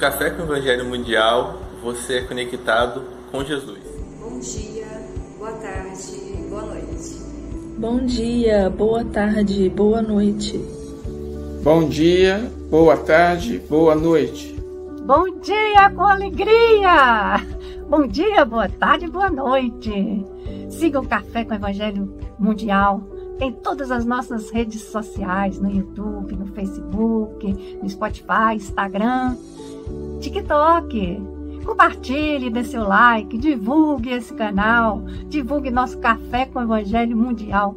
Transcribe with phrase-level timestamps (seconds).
[0.00, 3.80] Café com o Evangelho Mundial, você é conectado com Jesus.
[4.18, 4.86] Bom dia,
[5.38, 7.20] boa tarde, boa noite.
[7.76, 10.58] Bom dia, boa tarde, boa noite.
[11.62, 14.56] Bom dia, boa tarde, boa noite.
[15.04, 17.46] Bom dia com alegria!
[17.86, 20.24] Bom dia, boa tarde, boa noite.
[20.70, 23.02] Siga o Café com o Evangelho Mundial
[23.40, 29.36] em todas as nossas redes sociais, no YouTube, no Facebook, no Spotify, Instagram,
[30.20, 31.22] TikTok.
[31.64, 37.76] Compartilhe, dê seu like, divulgue esse canal, divulgue nosso Café com o Evangelho Mundial.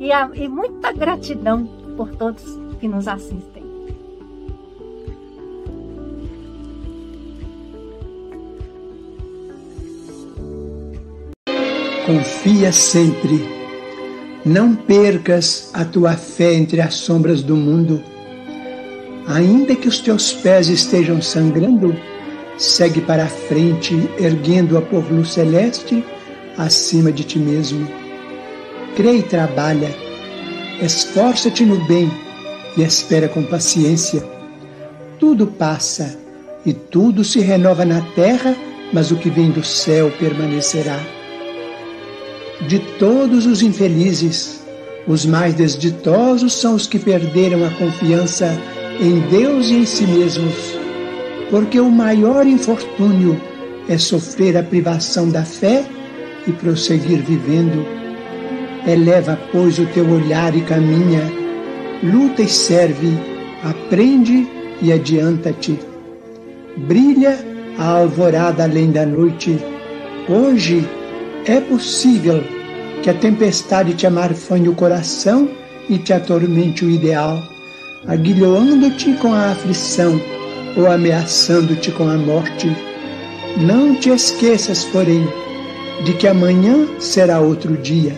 [0.00, 2.44] E, a, e muita gratidão por todos
[2.78, 3.58] que nos assistem.
[12.06, 13.58] Confia sempre
[14.44, 18.02] não percas a tua fé entre as sombras do mundo.
[19.28, 21.94] Ainda que os teus pés estejam sangrando,
[22.56, 26.04] segue para a frente, erguendo-a por luz celeste
[26.56, 27.86] acima de ti mesmo.
[28.96, 29.94] Crê e trabalha,
[30.82, 32.10] esforça-te no bem
[32.76, 34.24] e espera com paciência.
[35.20, 36.18] Tudo passa
[36.64, 38.56] e tudo se renova na terra,
[38.92, 40.98] mas o que vem do céu permanecerá
[42.66, 44.60] de todos os infelizes,
[45.06, 48.60] os mais desditosos são os que perderam a confiança
[49.00, 50.76] em Deus e em si mesmos,
[51.50, 53.40] porque o maior infortúnio
[53.88, 55.84] é sofrer a privação da fé
[56.46, 57.86] e prosseguir vivendo.
[58.86, 61.22] Eleva, pois, o teu olhar e caminha,
[62.02, 63.12] luta e serve,
[63.62, 64.46] aprende
[64.82, 65.78] e adianta-te.
[66.76, 67.38] Brilha
[67.78, 69.58] a alvorada além da noite.
[70.28, 70.84] Hoje
[71.46, 72.42] é possível
[73.02, 75.48] que a tempestade te amarfanhe o coração
[75.88, 77.38] e te atormente o ideal,
[78.06, 80.20] aguilhoando-te com a aflição
[80.76, 82.68] ou ameaçando-te com a morte.
[83.56, 85.26] Não te esqueças, porém,
[86.04, 88.12] de que amanhã será outro dia.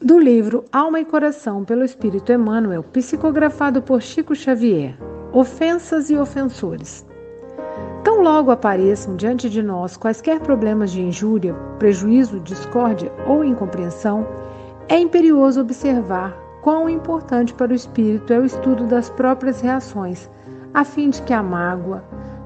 [0.00, 4.96] Do livro Alma e Coração pelo Espírito Emmanuel, psicografado por Chico Xavier
[5.32, 7.06] ofensas e ofensores.
[8.02, 14.26] Tão logo apareçam diante de nós quaisquer problemas de injúria, prejuízo, discórdia ou incompreensão,
[14.88, 20.28] é imperioso observar quão importante para o espírito é o estudo das próprias reações,
[20.74, 22.02] a fim de que a mágoa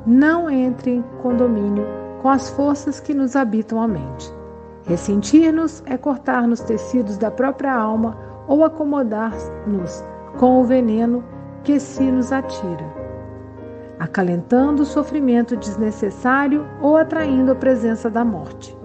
[0.06, 1.86] não entre em condomínio
[2.20, 4.32] com as forças que nos habitam a mente.
[4.84, 10.04] Ressentir-nos é cortar nos tecidos da própria alma ou acomodar-nos
[10.38, 11.24] com o veneno
[11.64, 12.95] que se nos atira,
[13.98, 18.76] acalentando o sofrimento desnecessário ou atraindo a presença da morte.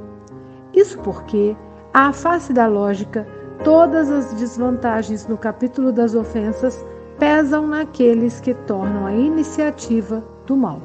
[0.74, 1.56] Isso porque,
[1.94, 3.28] à face da lógica,
[3.64, 6.84] todas as desvantagens no capítulo das ofensas
[7.20, 10.82] pesam naqueles que tornam a iniciativa do mal.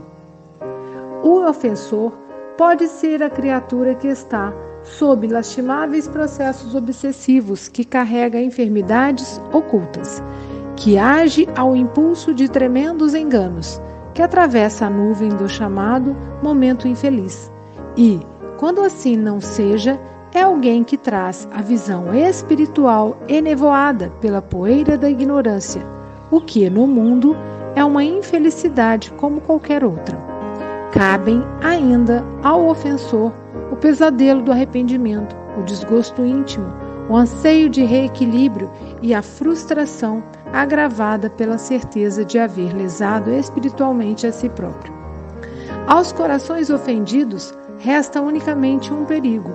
[1.23, 2.13] O ofensor
[2.59, 10.23] pode ser a criatura que está sob lastimáveis processos obsessivos que carrega enfermidades ocultas
[10.77, 13.81] que age ao impulso de tremendos enganos,
[14.17, 17.53] que atravessa a nuvem do chamado momento infeliz.
[17.99, 18.19] E,
[18.57, 20.01] quando assim não seja,
[20.33, 25.83] é alguém que traz a visão espiritual enevoada pela poeira da ignorância,
[26.31, 27.37] o que no mundo
[27.75, 30.17] é uma infelicidade como qualquer outra.
[30.93, 33.31] Cabem ainda ao ofensor
[33.71, 36.73] o pesadelo do arrependimento, o desgosto íntimo,
[37.11, 38.71] o anseio de reequilíbrio
[39.03, 40.23] e a frustração
[40.57, 44.91] agravada pela certeza de haver lesado espiritualmente a si próprio.
[45.87, 49.51] Aos corações ofendidos resta unicamente um perigo,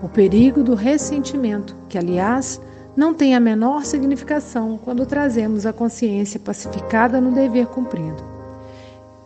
[0.00, 2.60] o perigo do ressentimento, que, aliás,
[2.96, 8.22] não tem a menor significação quando trazemos a consciência pacificada no dever cumprido.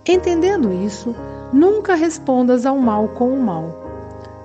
[0.06, 1.14] Entendendo isso,
[1.52, 3.84] nunca respondas ao mal com o mal.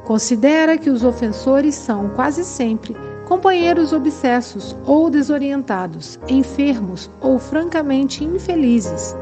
[0.03, 2.93] Considera que os ofensores são quase sempre
[3.33, 9.15] companheiros obsessos ou desorientados, enfermos ou francamente infelizes,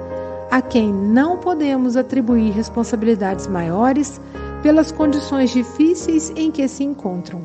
[0.51, 4.19] a quem não podemos atribuir responsabilidades maiores
[4.61, 7.41] pelas condições difíceis em que se encontram.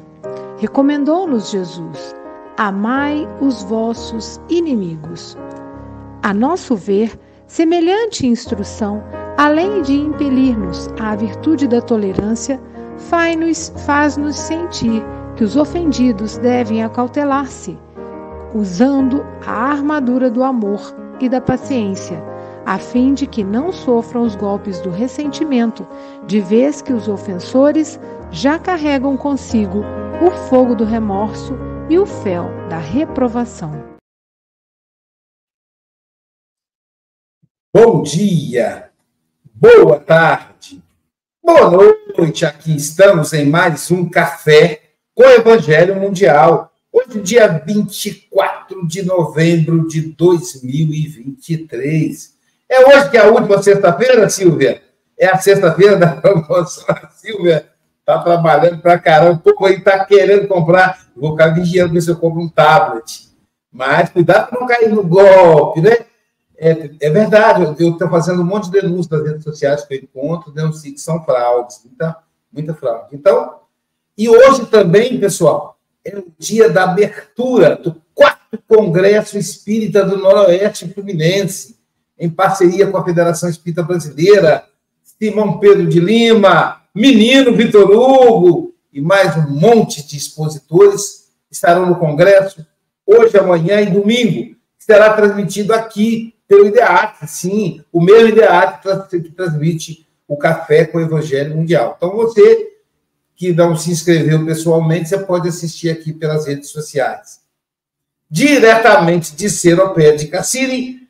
[0.59, 2.17] Recomendou-nos Jesus:
[2.57, 5.39] Amai os vossos inimigos.
[6.21, 7.17] A nosso ver,
[7.47, 9.05] semelhante instrução,
[9.37, 12.61] além de impelir-nos à virtude da tolerância,
[12.99, 15.05] faz-nos sentir
[15.37, 17.79] que os ofendidos devem acautelar-se,
[18.55, 22.23] usando a armadura do amor e da paciência,
[22.65, 25.87] a fim de que não sofram os golpes do ressentimento,
[26.27, 28.01] de vez que os ofensores
[28.31, 29.85] já carregam consigo
[30.27, 31.55] o fogo do remorso
[31.91, 33.95] e o fel da reprovação.
[37.75, 38.91] Bom dia,
[39.55, 40.83] boa tarde,
[41.45, 41.71] boa
[42.17, 42.47] noite.
[42.47, 44.86] Aqui estamos em mais um café
[45.17, 46.71] com o Evangelho Mundial.
[46.93, 52.37] Hoje, dia 24 de novembro de 2023.
[52.69, 54.83] É hoje que é a última sexta-feira, Silvia?
[55.19, 56.85] É a sexta-feira da promoção.
[56.89, 57.67] A Silvia
[58.01, 59.37] está trabalhando para caramba.
[59.37, 61.07] O povo aí está querendo comprar.
[61.17, 63.31] Vou ficar vigiando ver se eu compro um tablet.
[63.73, 65.97] Mas cuidado para não cair no golpe, né?
[66.59, 69.99] É, é verdade, eu estou fazendo um monte de denúncias nas redes sociais que eu
[69.99, 72.17] encontro, denuncio que são fraudes, muita,
[72.51, 73.09] muita fraude.
[73.13, 73.66] Então,
[74.17, 80.89] e hoje também, pessoal, é o dia da abertura do quarto Congresso Espírita do Noroeste
[80.89, 81.77] Fluminense,
[82.19, 84.65] em parceria com a Federação Espírita Brasileira,
[85.03, 91.97] Simão Pedro de Lima, Menino Vitor Hugo e mais um monte de expositores estarão no
[91.97, 92.67] Congresso
[93.07, 94.57] hoje, amanhã e domingo.
[94.79, 98.81] Será transmitido aqui pelo IDEAT, sim, o mesmo IDEAT
[99.11, 101.95] que transmite o Café com o Evangelho Mundial.
[101.97, 102.76] Então, você
[103.37, 107.41] que não se inscreveu pessoalmente, você pode assistir aqui pelas redes sociais.
[108.31, 111.07] Diretamente de Seropé de Cassini,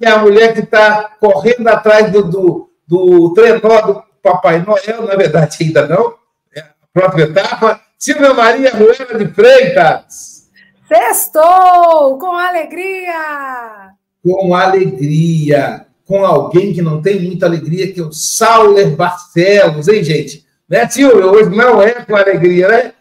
[0.00, 5.14] é a mulher que está correndo atrás do, do, do trenó do Papai Noel, na
[5.14, 6.14] verdade ainda não,
[6.54, 10.48] é a própria etapa, Silvia Maria Ruela de Freitas.
[10.88, 13.94] Sextou com alegria!
[14.26, 20.02] com alegria, com alguém que não tem muita alegria, que é o Sauler Barcelos, hein,
[20.02, 20.44] gente?
[20.68, 21.30] Né, Silvio?
[21.30, 22.92] Hoje não é com alegria, né?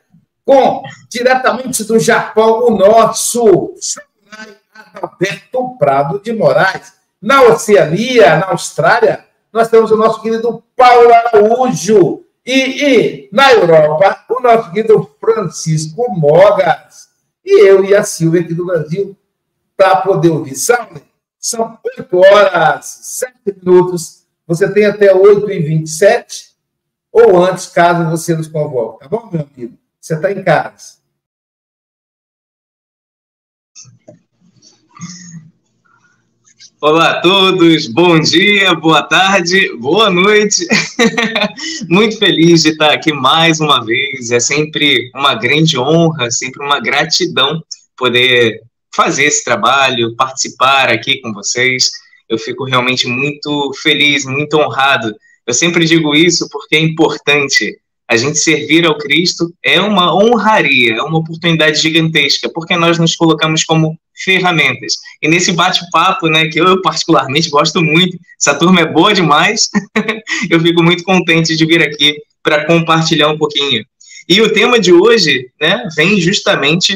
[0.45, 6.93] Com, diretamente do Japão, o nosso samurai Adalberto Prado de Moraes.
[7.19, 12.23] Na Oceania, na Austrália, nós temos o nosso querido Paulo Araújo.
[12.45, 17.09] E, e na Europa, o nosso querido Francisco Mogas.
[17.43, 19.17] E eu e a Silvia aqui do Brasil,
[19.75, 20.55] para poder ouvir.
[20.55, 21.01] Sauler,
[21.39, 23.33] são 8 horas, 7
[23.63, 24.25] minutos.
[24.45, 26.54] Você tem até 8 e 27
[27.15, 28.99] ou antes, caso você nos convoque.
[28.99, 29.77] Tá bom, meu amigo?
[30.01, 30.95] Você está em casa.
[36.81, 40.67] Olá a todos, bom dia, boa tarde, boa noite.
[41.87, 44.29] Muito feliz de estar aqui mais uma vez.
[44.31, 47.63] É sempre uma grande honra, sempre uma gratidão
[47.95, 48.61] poder
[48.93, 51.89] fazer esse trabalho, participar aqui com vocês.
[52.27, 55.15] Eu fico realmente muito feliz, muito honrado.
[55.45, 57.79] Eu sempre digo isso porque é importante.
[58.07, 63.15] A gente servir ao Cristo é uma honraria, é uma oportunidade gigantesca, porque nós nos
[63.15, 64.93] colocamos como ferramentas.
[65.21, 69.69] E nesse bate-papo, né, que eu particularmente gosto muito, essa turma é boa demais,
[70.49, 73.83] eu fico muito contente de vir aqui para compartilhar um pouquinho.
[74.29, 76.95] E o tema de hoje, né, vem justamente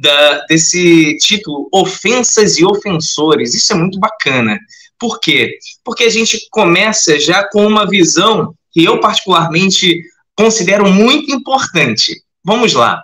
[0.00, 3.54] da, desse título, Ofensas e Ofensores.
[3.54, 4.58] Isso é muito bacana.
[4.98, 5.58] Por quê?
[5.84, 10.02] Porque a gente começa já com uma visão que eu, particularmente,
[10.36, 12.22] considero muito importante.
[12.44, 13.02] Vamos lá.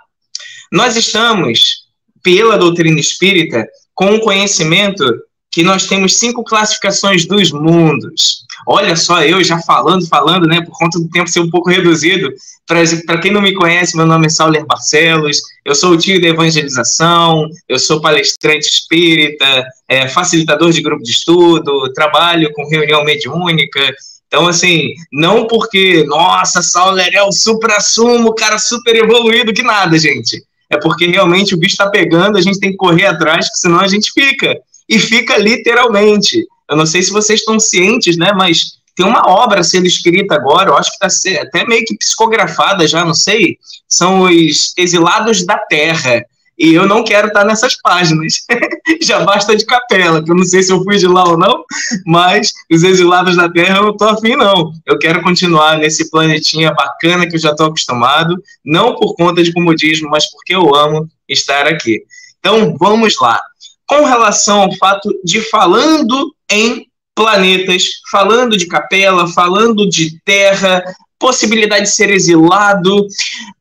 [0.72, 1.84] Nós estamos,
[2.22, 5.04] pela doutrina espírita, com um conhecimento
[5.50, 8.43] que nós temos cinco classificações dos mundos.
[8.66, 12.33] Olha só, eu já falando, falando, né, por conta do tempo ser um pouco reduzido.
[12.66, 16.28] Para quem não me conhece, meu nome é Sauler Barcelos, eu sou o tio da
[16.28, 23.80] evangelização, eu sou palestrante espírita, é, facilitador de grupo de estudo, trabalho com reunião mediúnica.
[24.26, 30.42] Então, assim, não porque, nossa, Sauler é o supra-sumo, cara super evoluído, que nada, gente.
[30.71, 33.87] É porque realmente o bicho está pegando, a gente tem que correr atrás, senão a
[33.87, 34.56] gente fica
[34.88, 36.44] e fica literalmente.
[36.68, 38.33] Eu não sei se vocês estão cientes, né?
[38.35, 42.87] Mas tem uma obra sendo escrita agora, eu acho que está até meio que psicografada
[42.87, 43.59] já, não sei.
[43.88, 46.25] São os Exilados da Terra.
[46.56, 48.35] E eu não quero estar nessas páginas.
[49.02, 51.64] já basta de capela, que eu não sei se eu fui de lá ou não,
[52.06, 54.73] mas os Exilados da Terra eu não estou afim, não.
[54.87, 59.52] Eu quero continuar nesse planetinha bacana que eu já estou acostumado, não por conta de
[59.52, 62.04] comodismo, mas porque eu amo estar aqui.
[62.38, 63.40] Então, vamos lá
[63.87, 70.83] com relação ao fato de falando em planetas, falando de capela, falando de terra,
[71.19, 73.07] possibilidade de ser exilado.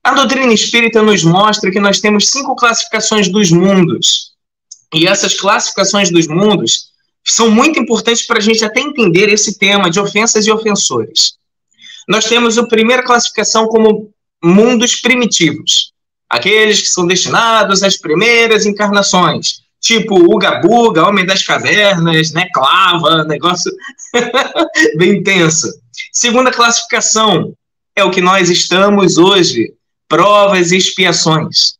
[0.04, 4.34] A doutrina espírita nos mostra que nós temos cinco classificações dos mundos.
[4.94, 6.92] E essas classificações dos mundos
[7.26, 11.36] são muito importantes para a gente até entender esse tema de ofensas e ofensores.
[12.08, 14.12] Nós temos a primeira classificação como
[14.44, 15.94] mundos primitivos,
[16.30, 22.48] aqueles que são destinados às primeiras encarnações, tipo Uga Buga, Homem das Cavernas, né?
[22.54, 23.72] Clava, negócio
[24.98, 25.68] bem tenso.
[26.12, 27.54] Segunda classificação,
[27.96, 29.74] É o que nós estamos hoje.
[30.08, 31.76] Provas e expiações.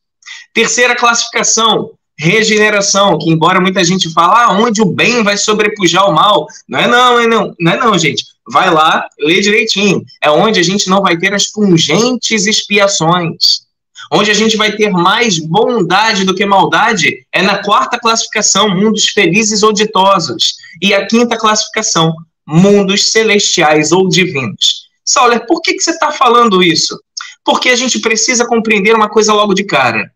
[0.54, 6.14] Terceira classificação, regeneração, que embora muita gente fale, ah, onde o bem vai sobrepujar o
[6.14, 6.48] mal.
[6.68, 8.26] Não é não, é não, não é não, gente.
[8.52, 10.04] Vai lá, lê direitinho.
[10.22, 13.63] É onde a gente não vai ter as pungentes expiações.
[14.16, 19.10] Onde a gente vai ter mais bondade do que maldade é na quarta classificação, mundos
[19.10, 20.54] felizes ou ditosos.
[20.80, 22.14] E a quinta classificação,
[22.48, 24.84] mundos celestiais ou divinos.
[25.04, 26.96] Sauler, por que, que você está falando isso?
[27.44, 30.12] Porque a gente precisa compreender uma coisa logo de cara.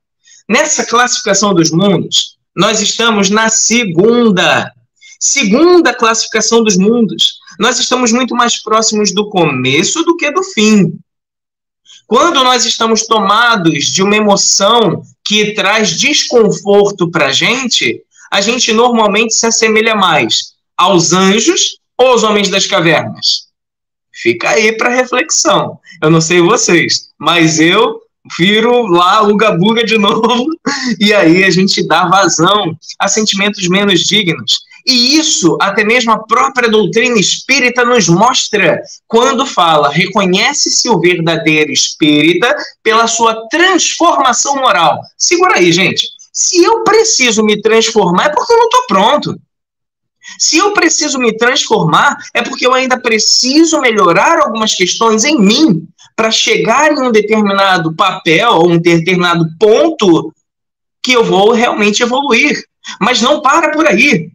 [0.48, 4.72] Nessa classificação dos mundos, nós estamos na segunda.
[5.20, 7.39] Segunda classificação dos mundos.
[7.60, 10.94] Nós estamos muito mais próximos do começo do que do fim.
[12.08, 18.72] Quando nós estamos tomados de uma emoção que traz desconforto para a gente, a gente
[18.72, 23.48] normalmente se assemelha mais aos anjos ou aos homens das cavernas?
[24.14, 25.80] Fica aí para reflexão.
[26.02, 28.00] Eu não sei vocês, mas eu
[28.38, 30.48] viro lá o Gabuga de novo
[31.02, 34.60] e aí a gente dá vazão a sentimentos menos dignos.
[34.88, 41.74] E isso, até mesmo a própria doutrina espírita nos mostra quando fala: reconhece-se o verdadeiro
[41.74, 45.01] espírita pela sua transformação moral.
[45.17, 46.08] Segura aí, gente.
[46.32, 49.36] Se eu preciso me transformar, é porque eu não estou pronto.
[50.39, 55.86] Se eu preciso me transformar, é porque eu ainda preciso melhorar algumas questões em mim
[56.15, 60.34] para chegar em um determinado papel ou um determinado ponto
[61.01, 62.63] que eu vou realmente evoluir.
[63.01, 64.32] Mas não para por aí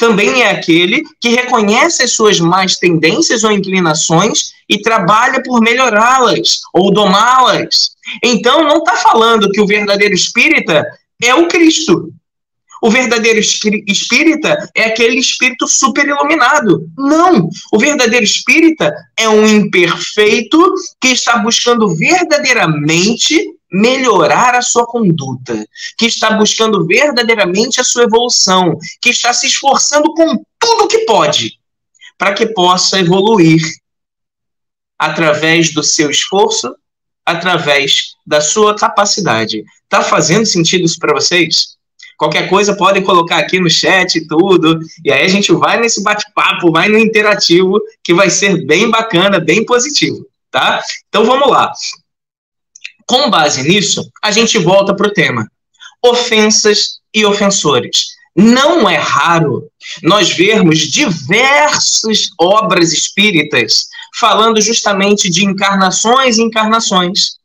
[0.00, 6.62] também é aquele que reconhece as suas más tendências ou inclinações e trabalha por melhorá-las
[6.72, 7.90] ou domá-las.
[8.24, 10.86] Então, não está falando que o verdadeiro espírita
[11.22, 12.10] é o Cristo.
[12.82, 16.88] O verdadeiro espírita é aquele espírito super iluminado.
[16.96, 17.50] Não!
[17.70, 23.38] O verdadeiro espírita é um imperfeito que está buscando verdadeiramente
[23.72, 30.12] melhorar a sua conduta, que está buscando verdadeiramente a sua evolução, que está se esforçando
[30.14, 31.58] com tudo que pode
[32.18, 33.62] para que possa evoluir
[34.98, 36.74] através do seu esforço,
[37.24, 39.64] através da sua capacidade.
[39.88, 41.78] Tá fazendo sentido isso para vocês?
[42.18, 46.02] Qualquer coisa podem colocar aqui no chat e tudo, e aí a gente vai nesse
[46.02, 50.82] bate-papo, vai no interativo, que vai ser bem bacana, bem positivo, tá?
[51.08, 51.72] Então vamos lá.
[53.10, 55.50] Com base nisso, a gente volta para o tema:
[56.00, 58.10] ofensas e ofensores.
[58.36, 59.64] Não é raro
[60.00, 67.39] nós vermos diversas obras espíritas falando justamente de encarnações e encarnações.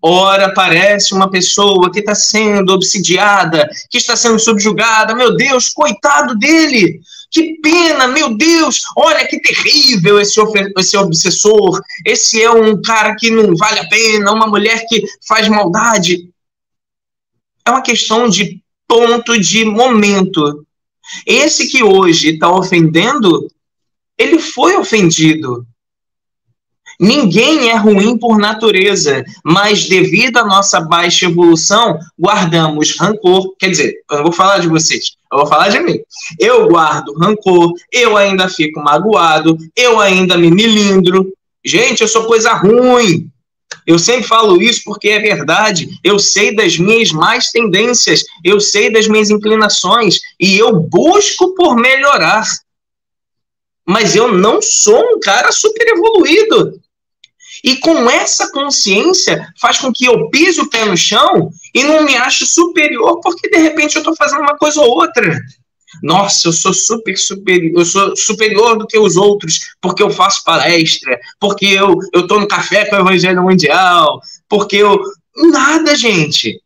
[0.00, 5.14] Ora, aparece uma pessoa que está sendo obsidiada, que está sendo subjugada.
[5.14, 7.00] Meu Deus, coitado dele!
[7.30, 10.40] Que pena, meu Deus, olha que terrível esse,
[10.78, 11.82] esse obsessor.
[12.06, 16.30] Esse é um cara que não vale a pena, uma mulher que faz maldade.
[17.66, 20.64] É uma questão de ponto de momento.
[21.26, 23.50] Esse que hoje está ofendendo,
[24.16, 25.66] ele foi ofendido.
[27.00, 33.54] Ninguém é ruim por natureza, mas devido à nossa baixa evolução, guardamos rancor.
[33.56, 36.00] Quer dizer, eu não vou falar de vocês, eu vou falar de mim.
[36.40, 41.32] Eu guardo rancor, eu ainda fico magoado, eu ainda me milindro.
[41.64, 43.30] Gente, eu sou coisa ruim.
[43.86, 45.88] Eu sempre falo isso porque é verdade.
[46.02, 51.76] Eu sei das minhas más tendências, eu sei das minhas inclinações e eu busco por
[51.76, 52.44] melhorar.
[53.86, 56.80] Mas eu não sou um cara super evoluído.
[57.64, 62.04] E com essa consciência faz com que eu pise o pé no chão e não
[62.04, 65.40] me ache superior porque de repente eu estou fazendo uma coisa ou outra.
[66.02, 70.44] Nossa, eu sou super superior, eu sou superior do que os outros porque eu faço
[70.44, 75.00] palestra, porque eu eu no café com o Evangelho Mundial, porque eu
[75.50, 76.60] nada, gente.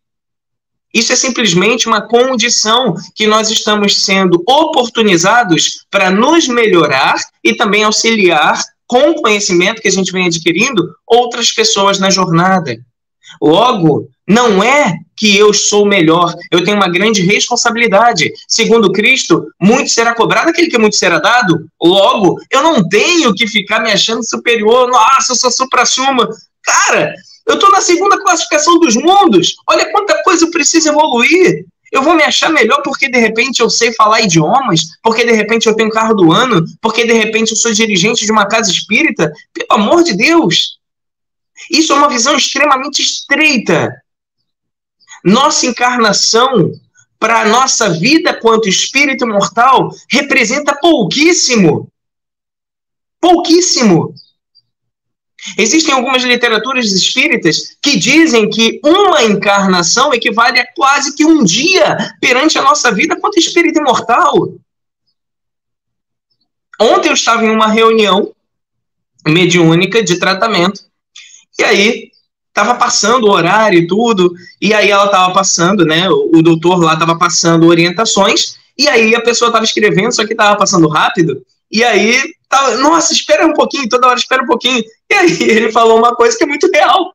[0.93, 7.83] Isso é simplesmente uma condição que nós estamos sendo oportunizados para nos melhorar e também
[7.83, 12.77] auxiliar com o conhecimento que a gente vem adquirindo, outras pessoas na jornada.
[13.41, 18.31] Logo, não é que eu sou melhor, eu tenho uma grande responsabilidade.
[18.47, 21.65] Segundo Cristo, muito será cobrado aquele que muito será dado.
[21.83, 24.91] Logo, eu não tenho que ficar me achando superior.
[24.91, 26.29] Nossa, eu sou supra-suma.
[26.63, 27.15] Cara,
[27.49, 29.55] eu estou na segunda classificação dos mundos.
[29.71, 31.65] Olha quanta coisa eu preciso evoluir.
[31.93, 35.67] Eu vou me achar melhor porque de repente eu sei falar idiomas, porque de repente
[35.67, 39.31] eu tenho carro do ano, porque de repente eu sou dirigente de uma casa espírita.
[39.53, 40.79] Pelo amor de Deus!
[41.71, 43.95] Isso é uma visão extremamente estreita.
[45.23, 46.73] Nossa encarnação
[47.21, 51.89] para a nossa vida quanto espírito mortal representa pouquíssimo.
[53.21, 54.15] Pouquíssimo.
[55.59, 61.97] Existem algumas literaturas espíritas que dizem que uma encarnação equivale a quase que um dia
[62.21, 64.55] perante a nossa vida quanto espírito imortal.
[66.81, 68.33] Ontem eu estava em uma reunião
[69.27, 70.81] mediúnica de tratamento,
[71.59, 72.11] e aí
[72.49, 76.09] estava passando o horário e tudo, e aí ela estava passando, né?
[76.09, 80.57] O, doutor lá estava passando orientações, e aí a pessoa estava escrevendo, só que estava
[80.57, 82.35] passando rápido, e aí
[82.81, 84.83] nossa, espera um pouquinho, toda hora espera um pouquinho.
[85.13, 87.13] E aí ele falou uma coisa que é muito real.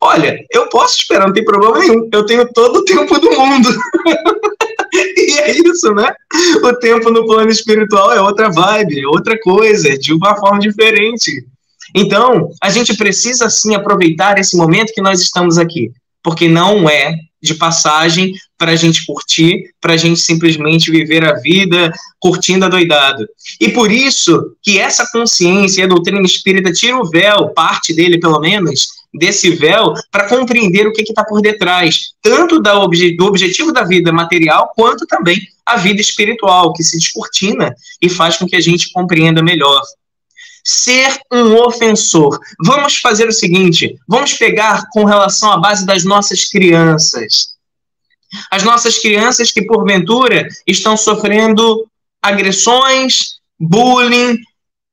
[0.00, 2.08] Olha, eu posso esperar, não tem problema nenhum.
[2.12, 3.68] Eu tenho todo o tempo do mundo.
[4.92, 6.12] e é isso, né?
[6.62, 10.58] O tempo no plano espiritual é outra vibe, é outra coisa, é de uma forma
[10.58, 11.46] diferente.
[11.94, 17.14] Então, a gente precisa sim aproveitar esse momento que nós estamos aqui, porque não é
[17.44, 22.68] de passagem para a gente curtir, para a gente simplesmente viver a vida curtindo a
[22.68, 23.26] doidado.
[23.60, 28.18] E por isso que essa consciência e a doutrina espírita tira o véu, parte dele
[28.18, 33.26] pelo menos, desse véu, para compreender o que está por detrás, tanto da obje do
[33.26, 38.46] objetivo da vida material, quanto também a vida espiritual, que se descortina e faz com
[38.46, 39.82] que a gente compreenda melhor
[40.64, 42.40] ser um ofensor.
[42.64, 47.54] Vamos fazer o seguinte: vamos pegar com relação à base das nossas crianças.
[48.50, 51.86] As nossas crianças que, porventura, estão sofrendo
[52.20, 54.38] agressões, bullying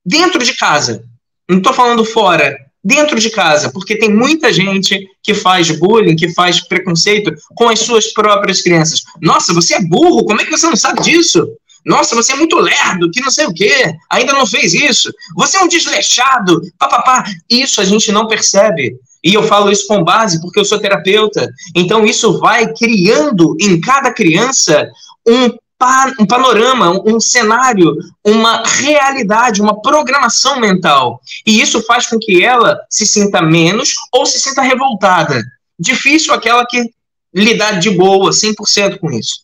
[0.05, 1.03] dentro de casa.
[1.49, 6.33] Não estou falando fora, dentro de casa, porque tem muita gente que faz bullying, que
[6.33, 9.01] faz preconceito com as suas próprias crianças.
[9.21, 11.47] Nossa, você é burro, como é que você não sabe disso?
[11.85, 15.11] Nossa, você é muito lerdo, que não sei o quê, ainda não fez isso.
[15.35, 17.25] Você é um desleixado, papapá.
[17.49, 18.95] Isso a gente não percebe.
[19.23, 21.47] E eu falo isso com base porque eu sou terapeuta.
[21.75, 24.87] Então isso vai criando em cada criança
[25.27, 31.21] um, pa um panorama, um, um cenário, uma realidade, uma programação mental.
[31.45, 35.43] E isso faz com que ela se sinta menos ou se sinta revoltada.
[35.79, 36.91] Difícil aquela que
[37.33, 39.41] lidar de boa 100% com isso.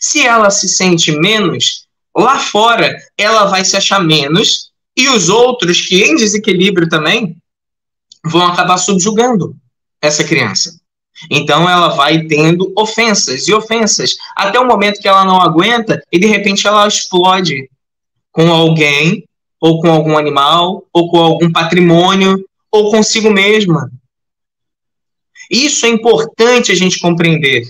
[0.00, 5.80] Se ela se sente menos, lá fora ela vai se achar menos e os outros
[5.80, 7.36] que em desequilíbrio também
[8.24, 9.56] vão acabar subjugando
[10.02, 10.78] essa criança.
[11.30, 16.18] Então ela vai tendo ofensas e ofensas até o momento que ela não aguenta e
[16.18, 17.68] de repente ela explode
[18.32, 19.24] com alguém
[19.60, 23.90] ou com algum animal ou com algum patrimônio ou consigo mesma.
[25.50, 27.68] Isso é importante a gente compreender.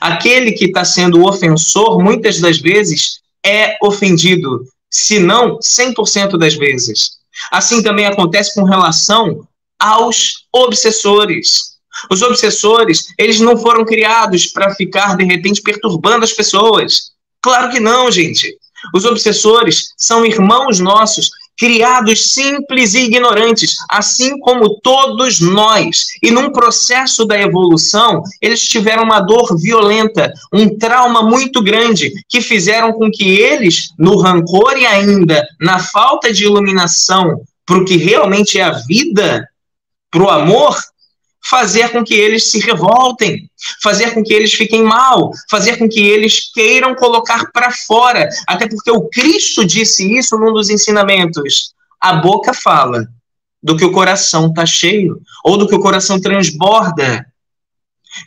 [0.00, 7.18] Aquele que está sendo ofensor, muitas das vezes, é ofendido, se não 100% das vezes.
[7.50, 9.46] Assim também acontece com relação
[9.78, 11.72] aos obsessores.
[12.10, 17.12] Os obsessores, eles não foram criados para ficar, de repente, perturbando as pessoas.
[17.40, 18.56] Claro que não, gente.
[18.94, 26.06] Os obsessores são irmãos nossos criados simples e ignorantes, assim como todos nós.
[26.22, 32.40] E num processo da evolução, eles tiveram uma dor violenta, um trauma muito grande, que
[32.40, 37.96] fizeram com que eles, no rancor e ainda na falta de iluminação para o que
[37.96, 39.48] realmente é a vida,
[40.10, 40.76] para o amor,
[41.44, 43.50] fazer com que eles se revoltem,
[43.82, 48.28] fazer com que eles fiquem mal, fazer com que eles queiram colocar para fora.
[48.46, 51.74] Até porque o Cristo disse isso num dos ensinamentos.
[52.00, 53.06] A boca fala
[53.62, 57.24] do que o coração está cheio, ou do que o coração transborda.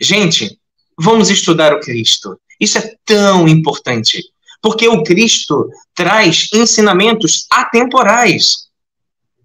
[0.02, 0.58] Gente,
[0.98, 2.40] vamos estudar o Cristo.
[2.60, 4.24] Isso é tão importante,
[4.62, 8.66] porque o Cristo traz ensinamentos atemporais.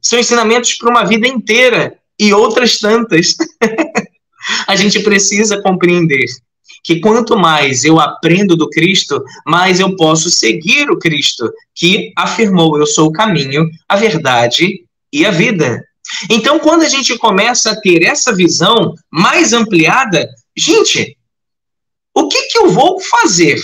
[0.00, 3.34] São ensinamentos para uma vida inteira e outras tantas.
[4.68, 6.26] a gente precisa compreender
[6.84, 12.78] que quanto mais eu aprendo do Cristo, mais eu posso seguir o Cristo, que afirmou:
[12.78, 15.82] Eu sou o caminho, a verdade e a vida.
[16.28, 21.16] Então, quando a gente começa a ter essa visão mais ampliada, gente,
[22.14, 23.60] o que, que eu vou fazer?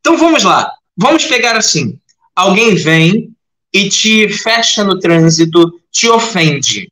[0.00, 0.70] Então, vamos lá.
[0.96, 1.98] Vamos pegar assim:
[2.36, 3.30] alguém vem
[3.72, 6.88] e te fecha no trânsito, te ofende.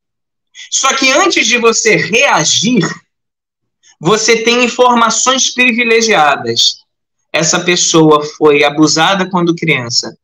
[0.71, 2.89] Só que antes de você reagir,
[4.01, 6.79] você tem informações privilegiadas.
[7.33, 10.15] Essa pessoa foi abusada quando criança.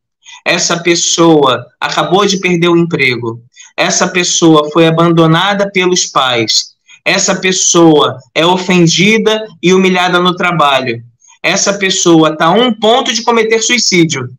[0.45, 3.41] Essa pessoa acabou de perder o emprego.
[3.75, 6.71] Essa pessoa foi abandonada pelos pais.
[7.03, 11.01] Essa pessoa é ofendida e humilhada no trabalho.
[11.41, 14.29] Essa pessoa está a um ponto de cometer suicídio.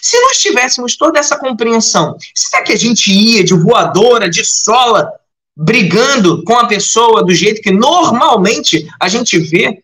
[0.00, 5.10] Se nós tivéssemos toda essa compreensão, será que a gente ia de voadora, de sola,
[5.56, 9.82] brigando com a pessoa do jeito que normalmente a gente vê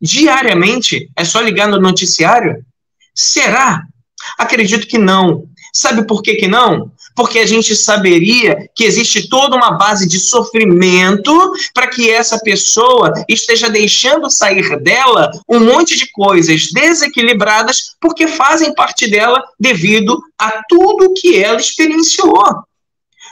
[0.00, 1.10] diariamente?
[1.16, 2.64] É só ligar no noticiário?
[3.14, 3.82] Será?
[4.38, 5.48] Acredito que não.
[5.72, 6.92] Sabe por que, que não?
[7.14, 13.12] Porque a gente saberia que existe toda uma base de sofrimento para que essa pessoa
[13.28, 20.62] esteja deixando sair dela um monte de coisas desequilibradas porque fazem parte dela devido a
[20.68, 22.42] tudo que ela experienciou.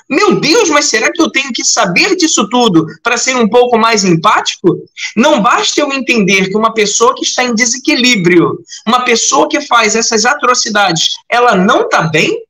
[0.08, 3.76] Meu Deus, mas será que eu tenho que saber disso tudo para ser um pouco
[3.76, 4.78] mais empático?
[5.14, 9.94] Não basta eu entender que uma pessoa que está em desequilíbrio, uma pessoa que faz
[9.94, 12.42] essas atrocidades, ela não está bem?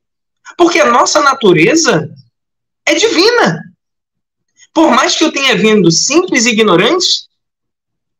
[0.59, 2.11] Porque a nossa natureza
[2.85, 3.63] é divina.
[4.75, 7.29] Por mais que eu tenha vindo simples e ignorante,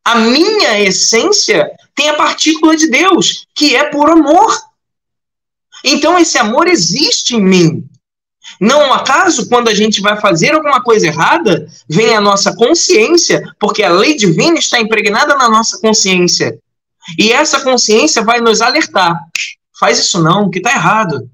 [0.05, 4.57] a minha essência tem a partícula de Deus, que é por amor.
[5.85, 7.85] Então esse amor existe em mim.
[8.61, 13.83] Não acaso, quando a gente vai fazer alguma coisa errada, vem a nossa consciência, porque
[13.83, 16.57] a lei divina está impregnada na nossa consciência.
[17.19, 19.19] E essa consciência vai nos alertar.
[19.79, 21.29] Faz isso não, que está errado.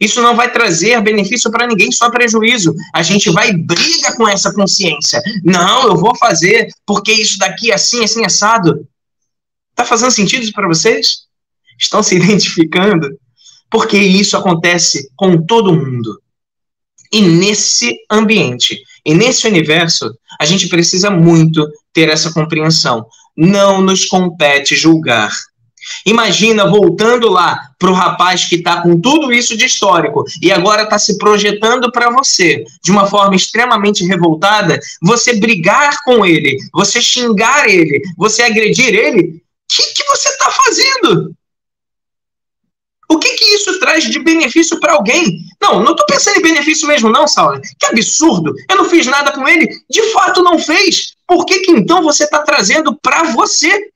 [0.00, 2.74] Isso não vai trazer benefício para ninguém, só prejuízo.
[2.94, 5.20] A gente vai e briga com essa consciência.
[5.44, 8.88] Não, eu vou fazer, porque isso daqui é assim, assim, assado.
[9.70, 11.26] Está fazendo sentido para vocês?
[11.78, 13.10] Estão se identificando?
[13.70, 16.18] Porque isso acontece com todo mundo.
[17.12, 23.04] E nesse ambiente, e nesse universo, a gente precisa muito ter essa compreensão.
[23.36, 25.32] Não nos compete julgar.
[26.06, 30.82] Imagina voltando lá para o rapaz que está com tudo isso de histórico e agora
[30.82, 37.00] está se projetando para você de uma forma extremamente revoltada, você brigar com ele, você
[37.00, 39.20] xingar ele, você agredir ele.
[39.20, 41.34] O que, que você está fazendo?
[43.10, 45.40] O que, que isso traz de benefício para alguém?
[45.60, 47.60] Não, não estou pensando em benefício mesmo, não, Saulo.
[47.76, 48.54] Que absurdo!
[48.70, 49.68] Eu não fiz nada com ele.
[49.90, 51.14] De fato, não fez.
[51.26, 53.90] Por que, que então você está trazendo para você?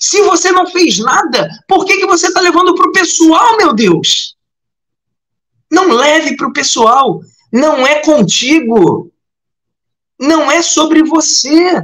[0.00, 3.72] Se você não fez nada, por que, que você está levando para o pessoal, meu
[3.72, 4.36] Deus?
[5.70, 7.20] Não leve para o pessoal.
[7.52, 9.10] Não é contigo.
[10.18, 11.80] Não é sobre você.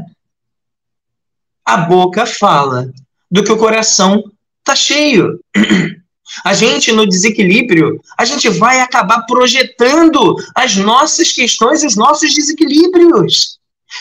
[1.64, 2.90] A boca fala
[3.30, 4.22] do que o coração
[4.60, 5.40] está cheio.
[6.44, 13.58] A gente, no desequilíbrio, a gente vai acabar projetando as nossas questões os nossos desequilíbrios.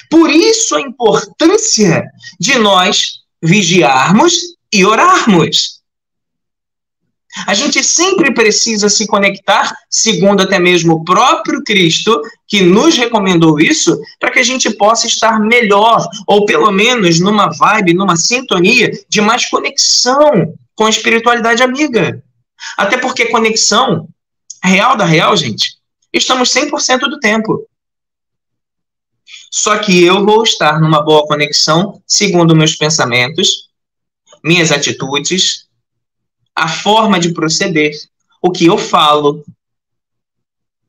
[0.09, 2.03] Por isso a importância
[2.39, 4.33] de nós vigiarmos
[4.71, 5.83] e orarmos.
[7.47, 13.59] A gente sempre precisa se conectar, segundo até mesmo o próprio Cristo, que nos recomendou
[13.59, 18.91] isso, para que a gente possa estar melhor, ou pelo menos numa vibe, numa sintonia
[19.09, 22.23] de mais conexão com a espiritualidade amiga.
[22.77, 24.07] Até porque conexão
[24.63, 25.77] real da real, gente,
[26.13, 27.67] estamos 100% do tempo.
[29.55, 33.69] Só que eu vou estar numa boa conexão segundo meus pensamentos,
[34.43, 35.67] minhas atitudes,
[36.55, 37.91] a forma de proceder,
[38.41, 39.45] o que eu falo.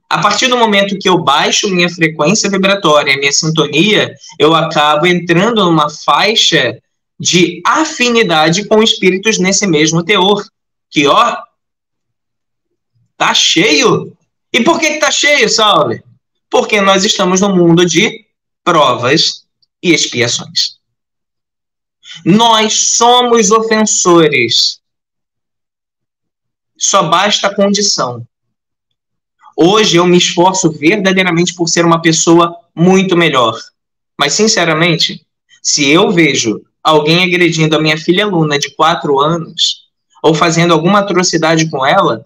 [0.09, 5.63] A partir do momento que eu baixo minha frequência vibratória, minha sintonia, eu acabo entrando
[5.63, 6.81] numa faixa
[7.21, 10.43] de afinidade com espíritos nesse mesmo teor.
[10.91, 11.37] Que, ó,
[13.19, 14.17] tá cheio.
[14.51, 16.03] E por que, que tá cheio, Salve?
[16.49, 18.24] Porque nós estamos no mundo de
[18.65, 19.45] provas
[19.83, 20.79] e expiações.
[22.25, 24.81] Nós somos ofensores.
[26.77, 28.27] Só basta a condição.
[29.57, 33.57] Hoje eu me esforço verdadeiramente por ser uma pessoa muito melhor.
[34.19, 35.25] Mas, sinceramente,
[35.63, 39.85] se eu vejo alguém agredindo a minha filha Luna de quatro anos,
[40.23, 42.25] ou fazendo alguma atrocidade com ela,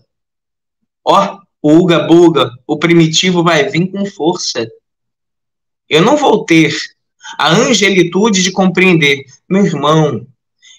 [1.04, 4.68] ó, o Uga Buga, o primitivo vai vir com força.
[5.88, 6.74] Eu não vou ter
[7.38, 10.26] a angelitude de compreender, meu irmão,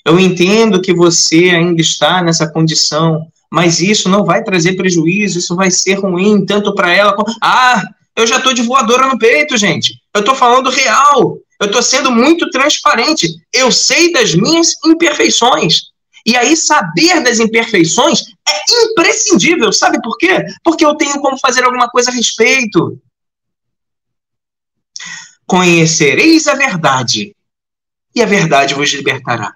[0.06, 5.56] eu entendo que você ainda está nessa condição, mas isso não vai trazer prejuízo, isso
[5.56, 7.34] vai ser ruim tanto para ela como.
[7.41, 7.84] Ah,
[8.15, 9.95] eu já estou de voadora no peito, gente.
[10.13, 11.38] Eu estou falando real.
[11.60, 13.28] Eu estou sendo muito transparente.
[13.54, 15.89] Eu sei das minhas imperfeições.
[16.26, 19.72] E aí, saber das imperfeições é imprescindível.
[19.72, 20.43] Sabe por quê?
[20.63, 23.00] Porque eu tenho como fazer alguma coisa a respeito.
[25.50, 27.36] Conhecereis a verdade,
[28.14, 29.56] e a verdade vos libertará.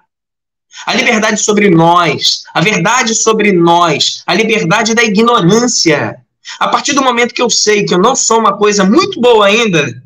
[0.84, 6.16] A liberdade sobre nós, a verdade sobre nós, a liberdade da ignorância.
[6.58, 9.46] A partir do momento que eu sei que eu não sou uma coisa muito boa
[9.46, 10.02] ainda,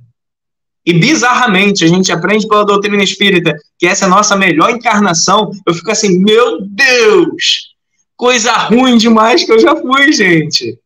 [0.84, 5.50] e bizarramente, a gente aprende pela doutrina espírita que essa é a nossa melhor encarnação.
[5.66, 7.74] Eu fico assim, meu Deus!
[8.14, 10.78] Coisa ruim demais que eu já fui, gente.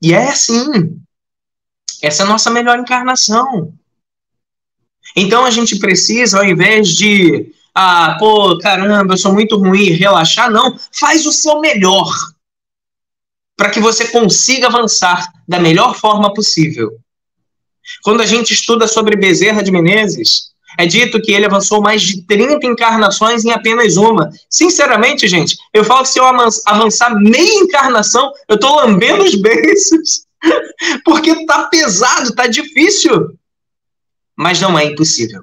[0.00, 0.96] E é assim.
[2.00, 3.74] Essa é a nossa melhor encarnação.
[5.16, 10.50] Então a gente precisa, ao invés de, ah, pô, caramba, eu sou muito ruim, relaxar,
[10.50, 10.78] não.
[10.92, 12.06] Faz o seu melhor.
[13.56, 16.90] para que você consiga avançar da melhor forma possível.
[18.02, 22.22] Quando a gente estuda sobre Bezerra de Menezes, é dito que ele avançou mais de
[22.26, 24.30] 30 encarnações em apenas uma.
[24.50, 26.26] Sinceramente, gente, eu falo que se eu
[26.66, 30.26] avançar meia encarnação, eu estou lambendo os beiços.
[31.04, 33.30] Porque tá pesado, tá difícil.
[34.36, 35.42] Mas não é impossível.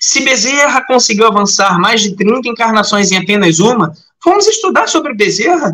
[0.00, 3.92] Se Bezerra conseguiu avançar mais de 30 encarnações em apenas uma,
[4.24, 5.72] vamos estudar sobre Bezerra.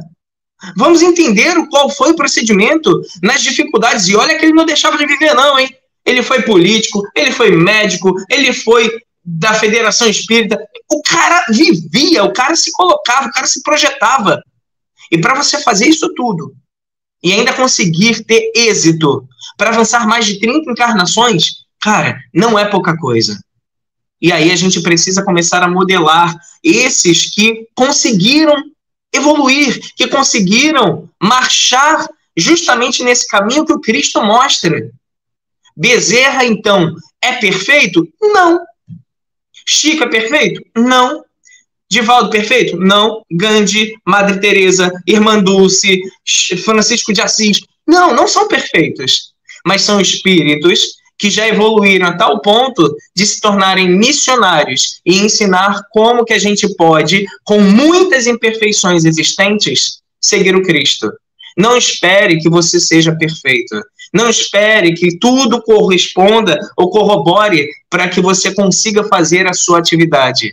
[0.77, 4.09] Vamos entender qual foi o procedimento nas dificuldades.
[4.09, 5.73] E olha que ele não deixava de viver, não, hein?
[6.05, 8.91] Ele foi político, ele foi médico, ele foi
[9.25, 10.59] da Federação Espírita.
[10.91, 14.43] O cara vivia, o cara se colocava, o cara se projetava.
[15.13, 16.55] E para você fazer isso tudo
[17.23, 19.27] e ainda conseguir ter êxito
[19.57, 23.39] para avançar mais de 30 encarnações, cara, não é pouca coisa.
[24.21, 28.57] E aí a gente precisa começar a modelar esses que conseguiram
[29.13, 34.91] evoluir, que conseguiram marchar justamente nesse caminho que o Cristo mostra.
[35.77, 38.07] Bezerra, então, é perfeito?
[38.21, 38.61] Não.
[39.67, 40.61] Chico é perfeito?
[40.77, 41.25] Não.
[41.91, 42.77] Divaldo perfeito?
[42.77, 43.23] Não.
[43.31, 46.01] Gandhi, Madre Teresa, Irmã Dulce,
[46.65, 47.61] Francisco de Assis?
[47.87, 49.33] Não, não são perfeitos.
[49.65, 55.83] Mas são espíritos que já evoluíram a tal ponto de se tornarem missionários e ensinar
[55.91, 61.11] como que a gente pode, com muitas imperfeições existentes, seguir o Cristo.
[61.57, 63.83] Não espere que você seja perfeito.
[64.15, 70.53] Não espere que tudo corresponda ou corrobore para que você consiga fazer a sua atividade.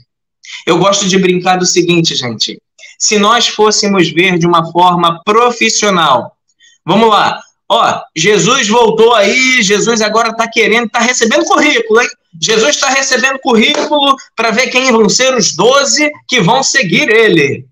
[0.66, 2.62] Eu gosto de brincar do seguinte, gente.
[2.98, 6.38] Se nós fôssemos ver de uma forma profissional,
[6.86, 12.10] vamos lá, Ó, Jesus voltou aí, Jesus agora está querendo, está recebendo currículo, hein?
[12.40, 17.66] Jesus está recebendo currículo para ver quem vão ser os doze que vão seguir ele.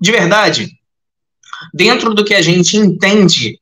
[0.00, 0.70] De verdade,
[1.74, 3.60] dentro do que a gente entende,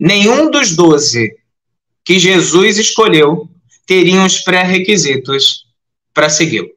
[0.00, 1.32] nenhum dos doze
[2.04, 3.48] que Jesus escolheu
[3.86, 5.64] teriam os pré-requisitos
[6.18, 6.70] para segui-lo.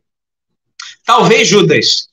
[1.04, 2.10] Talvez Judas,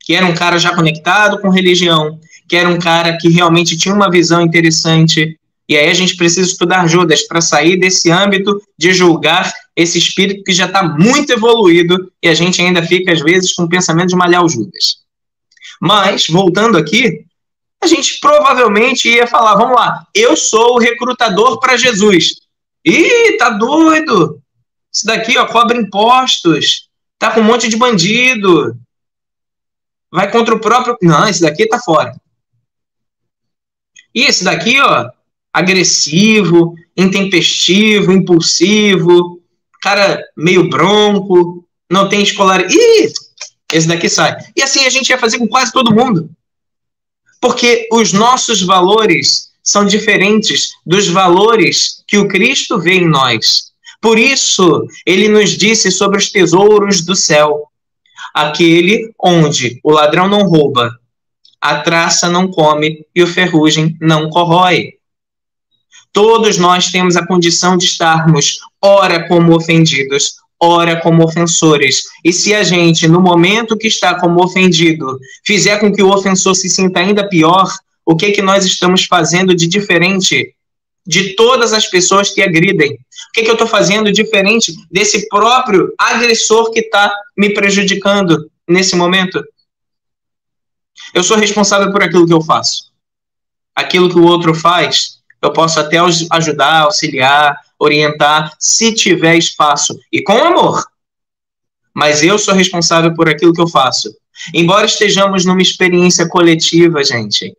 [0.00, 3.94] que era um cara já conectado com religião, que era um cara que realmente tinha
[3.94, 5.38] uma visão interessante.
[5.68, 10.44] E aí a gente precisa estudar Judas para sair desse âmbito de julgar esse espírito
[10.44, 14.08] que já está muito evoluído e a gente ainda fica, às vezes, com o pensamento
[14.08, 15.00] de malhar o Judas.
[15.78, 17.26] Mas, voltando aqui,
[17.82, 22.36] a gente provavelmente ia falar: vamos lá, eu sou o recrutador para Jesus.
[22.82, 24.42] Ih, tá doido!
[24.94, 28.78] Isso daqui, ó, cobra impostos, tá com um monte de bandido,
[30.10, 30.96] vai contra o próprio.
[31.02, 32.14] Não, esse daqui tá fora.
[34.14, 35.10] E esse daqui, ó,
[35.52, 39.42] agressivo, intempestivo, impulsivo,
[39.82, 42.64] cara meio bronco, não tem escolar.
[42.70, 43.12] Ih,
[43.72, 44.36] esse daqui sai.
[44.56, 46.30] E assim a gente ia fazer com quase todo mundo.
[47.40, 53.73] Porque os nossos valores são diferentes dos valores que o Cristo vê em nós.
[54.00, 57.68] Por isso, ele nos disse sobre os tesouros do céu,
[58.34, 60.98] aquele onde o ladrão não rouba,
[61.60, 64.94] a traça não come e o ferrugem não corrói.
[66.12, 72.04] Todos nós temos a condição de estarmos, ora como ofendidos, ora como ofensores.
[72.24, 76.54] E se a gente, no momento que está como ofendido, fizer com que o ofensor
[76.54, 77.68] se sinta ainda pior,
[78.06, 80.53] o que, que nós estamos fazendo de diferente
[81.06, 82.92] de todas as pessoas que agridem?
[82.92, 88.96] O que, que eu estou fazendo diferente desse próprio agressor que está me prejudicando nesse
[88.96, 89.42] momento?
[91.12, 92.92] Eu sou responsável por aquilo que eu faço.
[93.74, 95.98] Aquilo que o outro faz, eu posso até
[96.30, 100.84] ajudar, auxiliar, orientar, se tiver espaço e com amor.
[101.94, 104.14] Mas eu sou responsável por aquilo que eu faço.
[104.52, 107.56] Embora estejamos numa experiência coletiva, gente,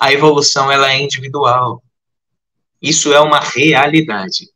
[0.00, 1.82] a evolução ela é individual.
[2.80, 4.48] Isso é uma realidade.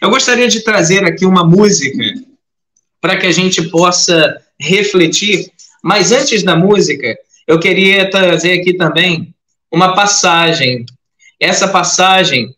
[0.00, 2.02] Eu gostaria de trazer aqui uma música
[3.00, 9.34] para que a gente possa refletir mas antes da música, eu queria trazer aqui também
[9.70, 10.84] uma passagem.
[11.40, 12.54] Essa passagem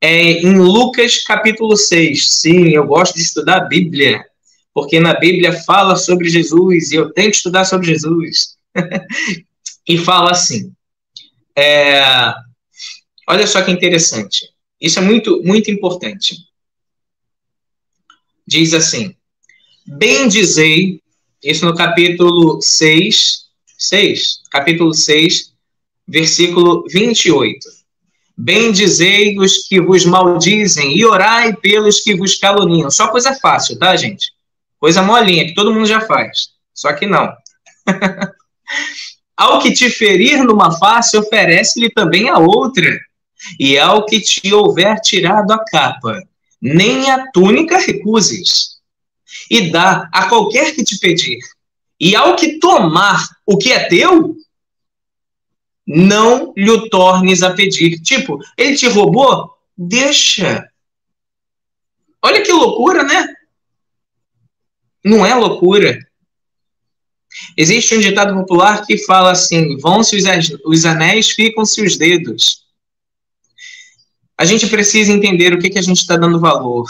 [0.00, 2.30] é em Lucas capítulo 6.
[2.30, 4.24] Sim, eu gosto de estudar a Bíblia,
[4.72, 8.56] porque na Bíblia fala sobre Jesus e eu tenho que estudar sobre Jesus.
[9.88, 10.72] e fala assim:
[11.56, 12.02] é,
[13.28, 14.48] olha só que interessante.
[14.80, 16.36] Isso é muito, muito importante.
[18.46, 19.14] Diz assim:
[19.86, 21.00] Bendizei
[21.42, 23.44] isso no capítulo 6,
[23.76, 25.52] 6, capítulo 6,
[26.06, 27.58] versículo 28.
[28.36, 32.90] Bendizei os que vos maldizem e orai pelos que vos caluniam.
[32.90, 34.32] Só coisa fácil, tá, gente?
[34.80, 36.48] Coisa molinha, que todo mundo já faz.
[36.74, 37.32] Só que não.
[39.36, 42.98] Ao que te ferir numa face, oferece-lhe também a outra.
[43.58, 46.22] E ao que te houver tirado a capa,
[46.60, 48.78] nem a túnica recuses.
[49.50, 51.38] E dá a qualquer que te pedir.
[52.00, 54.36] E ao que tomar o que é teu,
[55.86, 58.00] não lhe tornes a pedir.
[58.00, 59.50] Tipo, ele te roubou?
[59.76, 60.68] Deixa.
[62.22, 63.34] Olha que loucura, né?
[65.04, 65.98] Não é loucura.
[67.56, 70.16] Existe um ditado popular que fala assim: vão-se
[70.64, 72.63] os anéis, ficam-se os dedos.
[74.36, 76.86] A gente precisa entender o que, que a gente está dando valor.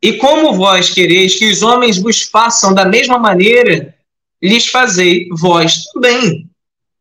[0.00, 3.94] E como vós quereis que os homens vos façam da mesma maneira,
[4.40, 6.48] lhes fazei vós também.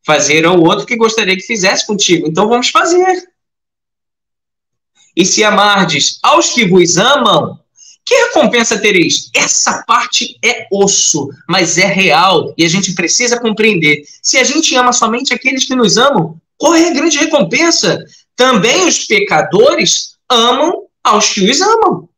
[0.03, 2.27] Fazer ao outro que gostaria que fizesse contigo.
[2.27, 3.29] Então vamos fazer.
[5.15, 7.59] E se amardes aos que vos amam,
[8.05, 9.29] que recompensa tereis?
[9.35, 14.03] Essa parte é osso, mas é real e a gente precisa compreender.
[14.23, 18.03] Se a gente ama somente aqueles que nos amam, qual é a grande recompensa?
[18.35, 22.09] Também os pecadores amam aos que os amam.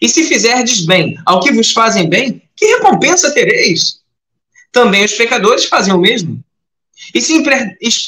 [0.00, 4.00] E se fizerdes bem ao que vos fazem bem, que recompensa tereis?
[4.72, 6.42] Também os pecadores fazem o mesmo.
[7.14, 7.34] E se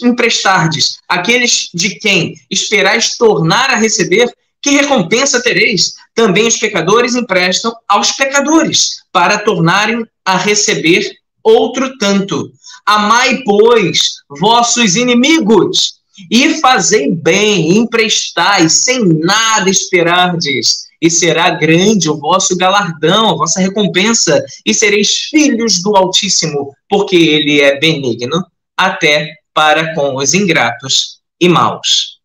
[0.02, 5.94] emprestardes aqueles de quem esperais tornar a receber, que recompensa tereis?
[6.14, 11.10] Também os pecadores emprestam aos pecadores, para tornarem a receber
[11.42, 12.52] outro tanto.
[12.88, 15.98] Amai, pois, vossos inimigos,
[16.30, 23.60] e fazei bem, emprestai, sem nada esperardes e será grande o vosso galardão, a vossa
[23.60, 28.42] recompensa, e sereis filhos do Altíssimo, porque ele é benigno
[28.74, 32.18] até para com os ingratos e maus.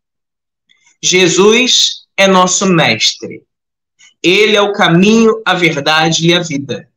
[1.04, 3.43] Jesus é nosso mestre.
[4.23, 6.88] Ele é o caminho, a verdade e a vida.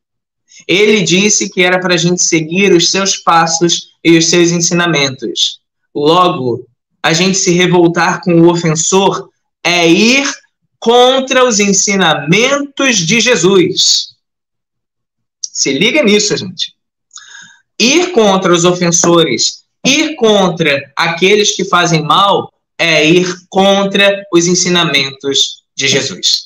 [0.67, 5.61] Ele disse que era para a gente seguir os seus passos e os seus ensinamentos.
[5.95, 6.67] Logo,
[7.03, 9.29] a gente se revoltar com o ofensor
[9.63, 10.29] é ir
[10.79, 14.15] contra os ensinamentos de Jesus.
[15.41, 16.75] Se liga nisso, gente.
[17.79, 25.63] Ir contra os ofensores, ir contra aqueles que fazem mal, é ir contra os ensinamentos
[25.75, 26.46] de Jesus.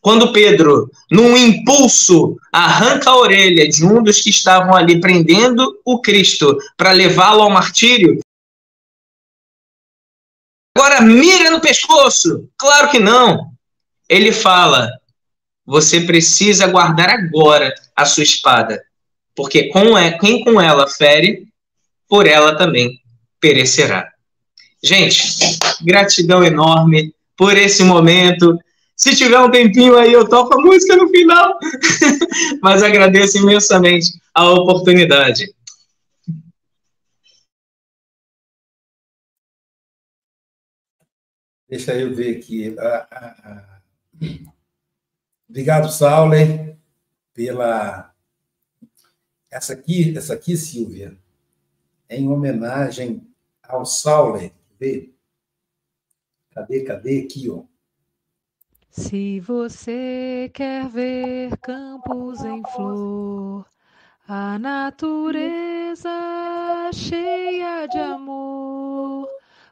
[0.00, 6.00] Quando Pedro, num impulso, arranca a orelha de um dos que estavam ali prendendo o
[6.00, 8.18] Cristo para levá-lo ao martírio,
[10.78, 12.48] Agora, mira no pescoço.
[12.56, 13.50] Claro que não.
[14.08, 14.88] Ele fala:
[15.66, 18.80] você precisa guardar agora a sua espada,
[19.34, 21.48] porque com é, quem com ela fere,
[22.08, 22.96] por ela também
[23.40, 24.08] perecerá.
[24.80, 25.20] Gente,
[25.82, 28.56] gratidão enorme por esse momento.
[28.98, 31.56] Se tiver um tempinho aí, eu toco a música no final.
[32.60, 35.54] Mas agradeço imensamente a oportunidade.
[41.68, 42.74] Deixa eu ver aqui.
[42.76, 43.80] Ah, ah, ah.
[45.48, 46.76] Obrigado, Sauler,
[47.32, 48.12] pela.
[49.48, 51.16] Essa aqui, essa aqui, Silvia,
[52.08, 53.24] é em homenagem
[53.62, 54.52] ao Sauler.
[56.50, 57.20] Cadê, cadê?
[57.20, 57.62] Aqui, ó.
[58.98, 63.64] Se você quer ver campos em flor,
[64.26, 66.10] a natureza
[66.92, 69.28] cheia de amor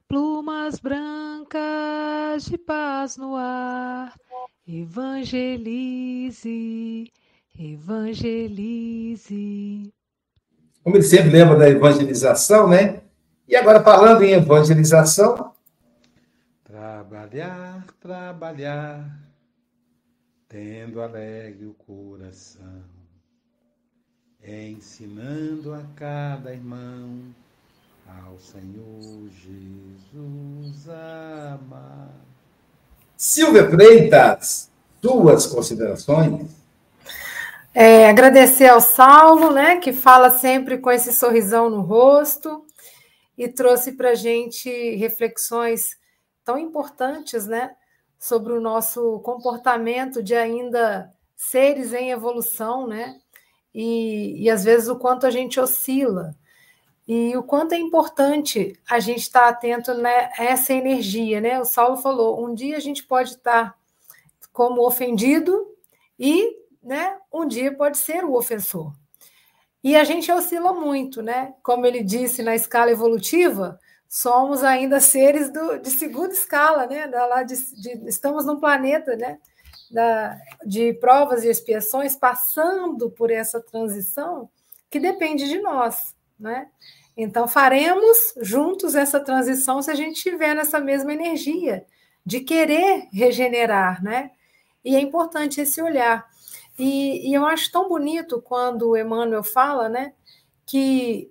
[0.09, 4.15] plumas brancas de paz no ar.
[4.67, 6.41] Evangelize,
[7.59, 8.73] evangelize.
[10.85, 13.01] Como ele sempre lembra da evangelização, né?
[13.49, 15.53] E agora, falando em evangelização.
[16.65, 19.26] Trabalhar, trabalhar,
[20.49, 22.85] tendo alegre o coração,
[24.43, 27.35] ensinando a cada irmão
[28.07, 32.11] ao Senhor Jesus amar.
[33.17, 34.71] Silvia Freitas,
[35.03, 36.51] duas considerações.
[37.75, 42.65] É, agradecer ao Saulo, né, que fala sempre com esse sorrisão no rosto
[43.37, 45.97] e trouxe para a gente reflexões
[46.45, 47.73] tão importantes, né,
[48.19, 53.21] sobre o nosso comportamento de ainda seres em evolução, né,
[53.75, 56.35] e, e às vezes o quanto a gente oscila
[57.07, 61.61] e o quanto é importante a gente estar atento né, a essa energia, né?
[61.61, 63.79] O Saulo falou: um dia a gente pode estar
[64.53, 65.73] como ofendido
[66.19, 68.93] e né, um dia pode ser o ofensor.
[69.85, 71.55] E a gente oscila muito, né?
[71.63, 73.79] Como ele disse na escala evolutiva,
[74.17, 77.07] somos ainda seres do, de segunda escala, né?
[77.07, 79.39] Da, lá de, de, estamos num planeta, né?
[79.91, 84.49] da, de provas e expiações, passando por essa transição
[84.91, 86.69] que depende de nós, né?
[87.15, 91.85] Então, faremos juntos essa transição se a gente tiver nessa mesma energia
[92.25, 94.31] de querer regenerar, né?
[94.83, 96.27] E é importante esse olhar.
[96.79, 100.15] E, e eu acho tão bonito quando o Emmanuel fala, né,
[100.65, 101.31] que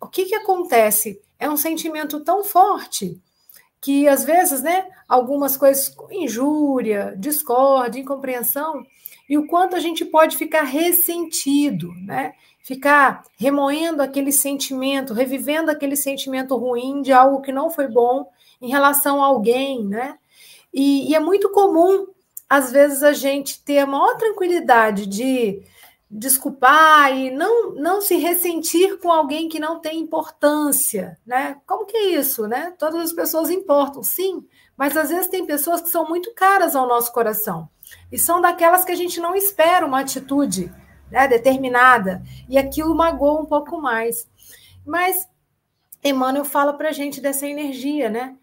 [0.00, 1.22] o que, que acontece?
[1.38, 3.20] É um sentimento tão forte
[3.80, 8.84] que, às vezes, né, algumas coisas, injúria, discórdia, incompreensão,
[9.28, 12.34] e o quanto a gente pode ficar ressentido, né?
[12.62, 18.28] Ficar remoendo aquele sentimento, revivendo aquele sentimento ruim de algo que não foi bom
[18.60, 20.16] em relação a alguém, né?
[20.72, 22.06] E, e é muito comum,
[22.48, 25.62] às vezes, a gente ter a maior tranquilidade de
[26.10, 31.60] desculpar e não, não se ressentir com alguém que não tem importância, né?
[31.66, 32.72] Como que é isso, né?
[32.78, 34.46] Todas as pessoas importam, sim,
[34.76, 37.68] mas às vezes tem pessoas que são muito caras ao nosso coração
[38.10, 40.72] e são daquelas que a gente não espera uma atitude
[41.10, 44.28] né, determinada e aquilo magoa um pouco mais.
[44.84, 45.28] Mas
[46.02, 48.36] Emmanuel fala para a gente dessa energia, né?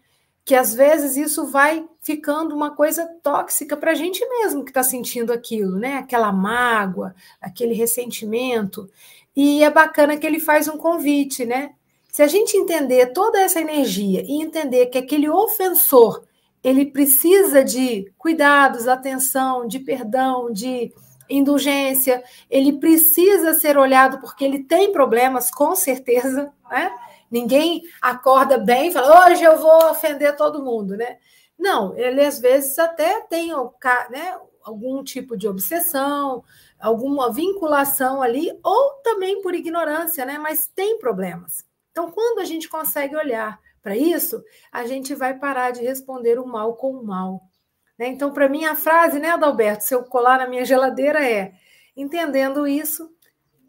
[0.44, 4.82] Que às vezes isso vai ficando uma coisa tóxica para a gente mesmo que está
[4.82, 5.96] sentindo aquilo, né?
[5.96, 8.90] Aquela mágoa, aquele ressentimento.
[9.34, 11.72] E é bacana que ele faz um convite, né?
[12.12, 16.22] Se a gente entender toda essa energia e entender que aquele ofensor
[16.62, 20.92] ele precisa de cuidados, atenção, de perdão, de
[21.28, 26.90] indulgência, ele precisa ser olhado porque ele tem problemas, com certeza, né?
[27.30, 31.18] Ninguém acorda bem e fala, hoje eu vou ofender todo mundo, né?
[31.58, 33.50] Não, ele às vezes até tem
[34.10, 36.42] né, algum tipo de obsessão,
[36.80, 40.38] alguma vinculação ali, ou também por ignorância, né?
[40.38, 41.64] Mas tem problemas.
[41.90, 46.46] Então, quando a gente consegue olhar para isso, a gente vai parar de responder o
[46.46, 47.42] mal com o mal.
[47.98, 48.08] Né?
[48.08, 51.52] Então, para mim, a frase, né, Adalberto, se eu colar na minha geladeira é:
[51.96, 53.14] entendendo isso,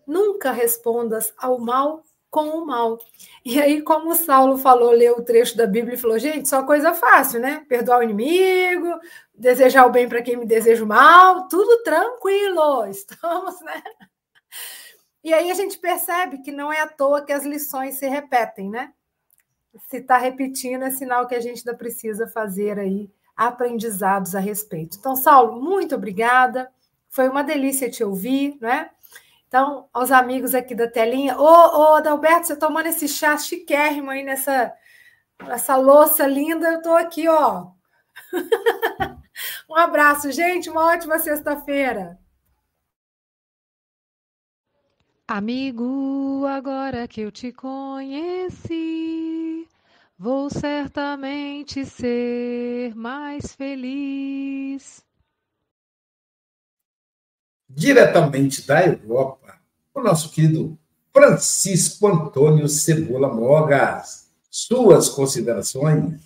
[0.07, 2.03] nunca respondas ao mal
[2.35, 2.99] com o mal.
[3.45, 6.63] E aí, como o Saulo falou, leu o trecho da Bíblia e falou: gente, só
[6.63, 7.65] coisa fácil, né?
[7.69, 8.99] Perdoar o inimigo,
[9.33, 13.81] desejar o bem para quem me deseja o mal, tudo tranquilo, estamos, né?
[15.23, 18.69] E aí a gente percebe que não é à toa que as lições se repetem,
[18.69, 18.91] né?
[19.89, 24.97] Se está repetindo, é sinal que a gente ainda precisa fazer aí aprendizados a respeito.
[24.99, 26.69] Então, Saulo, muito obrigada.
[27.09, 28.89] Foi uma delícia te ouvir, né?
[29.47, 34.23] Então, aos amigos aqui da telinha, ô, ô Adalberto, você tomando esse chá chiquérrimo aí
[34.23, 34.73] nessa,
[35.43, 37.67] nessa louça linda, eu estou aqui, ó.
[39.69, 42.19] um abraço, gente, uma ótima sexta-feira.
[45.27, 48.75] Amigo, agora que eu te conheci,
[50.17, 55.04] vou certamente ser mais feliz
[57.69, 59.59] diretamente da Europa,
[59.93, 60.77] o nosso querido
[61.13, 64.25] Francisco Antônio Cebola Mogas.
[64.51, 66.21] Suas considerações?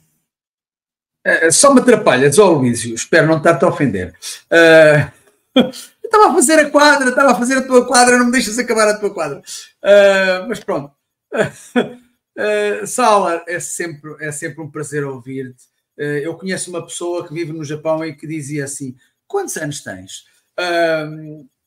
[1.26, 4.16] É, é só me atrapalhas, ó Luísio, espero não estar-te a ofender.
[5.52, 5.70] Uh,
[6.04, 8.88] estava a fazer a quadra, estava a fazer a tua quadra, não me deixas acabar
[8.88, 9.40] a tua quadra.
[9.40, 10.94] Uh, mas pronto.
[11.34, 15.66] Uh, Sala, é sempre, é sempre um prazer ouvir-te.
[15.98, 18.96] Eu conheço uma pessoa que vive no Japão e que dizia assim:
[19.28, 20.24] quantos anos tens?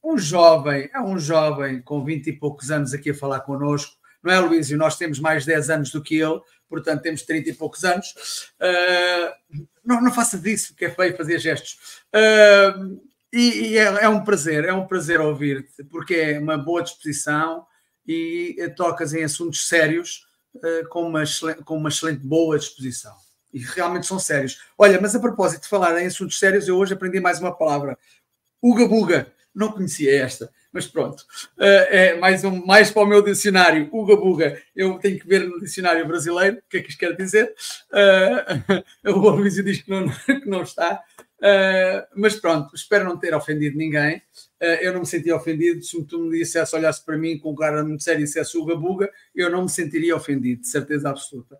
[0.02, 4.32] Um jovem, é um jovem com 20 e poucos anos aqui a falar connosco, não
[4.32, 4.78] é, Luísio?
[4.78, 8.14] Nós temos mais 10 anos do que ele, portanto temos 30 e poucos anos.
[8.60, 12.02] Uh, não, não faça disso, que é feio fazer gestos.
[12.14, 13.00] Uh,
[13.32, 17.66] e, e é, é, um prazer, é um prazer ouvir-te, porque é uma boa disposição
[18.06, 20.26] e tocas em assuntos sérios
[20.56, 21.24] uh, com, uma
[21.64, 23.14] com uma excelente boa disposição.
[23.52, 24.62] E realmente são sérios.
[24.78, 27.98] Olha, mas a propósito de falar em assuntos sérios, eu hoje aprendi mais uma palavra.
[28.62, 29.32] Uga Buga.
[29.54, 31.20] Não conhecia esta, mas pronto.
[31.58, 34.62] Uh, é mais, um, mais para o meu dicionário, Uga Buga.
[34.74, 37.52] Eu tenho que ver no dicionário brasileiro o que é que isto quer dizer.
[39.04, 41.02] Uh, o Aloysio diz que não, que não está.
[41.42, 44.22] Uh, mas pronto, espero não ter ofendido ninguém.
[44.62, 45.82] Uh, eu não me sentia ofendido.
[45.82, 48.76] Se tu me dissesse, olhasse para mim com um cara muito sério e dissesse Uga
[48.76, 51.56] Buga, eu não me sentiria ofendido, de certeza absoluta.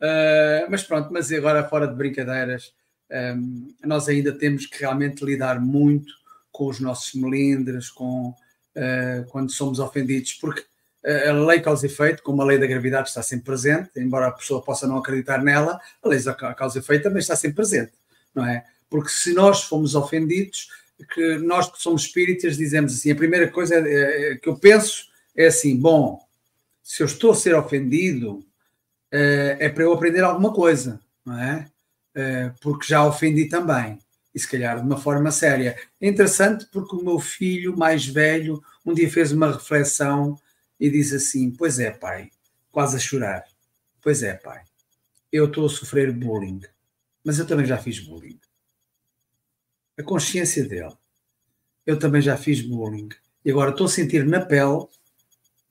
[0.00, 2.72] Uh, mas pronto, mas agora fora de brincadeiras,
[3.10, 6.12] um, nós ainda temos que realmente lidar muito
[6.54, 10.64] com os nossos melindres, com uh, quando somos ofendidos, porque
[11.28, 14.62] a lei causa efeito, como a lei da gravidade está sempre presente, embora a pessoa
[14.62, 17.92] possa não acreditar nela, a lei da causa efeito também está sempre presente,
[18.34, 18.64] não é?
[18.88, 20.70] Porque se nós fomos ofendidos,
[21.12, 25.48] que nós que somos espíritas dizemos assim, a primeira coisa é, que eu penso é
[25.48, 26.18] assim, bom,
[26.82, 28.42] se eu estou a ser ofendido,
[29.10, 31.66] é para eu aprender alguma coisa, não é?
[32.62, 33.98] Porque já ofendi também.
[34.34, 35.76] E se calhar de uma forma séria.
[36.00, 40.38] É interessante porque o meu filho mais velho um dia fez uma reflexão
[40.78, 42.30] e disse assim: Pois é, pai,
[42.70, 43.44] quase a chorar.
[44.02, 44.62] Pois é, pai,
[45.32, 46.60] eu estou a sofrer bullying,
[47.22, 48.38] mas eu também já fiz bullying.
[49.96, 50.92] A consciência dele.
[51.86, 53.08] Eu também já fiz bullying.
[53.44, 54.86] E agora estou a sentir na pele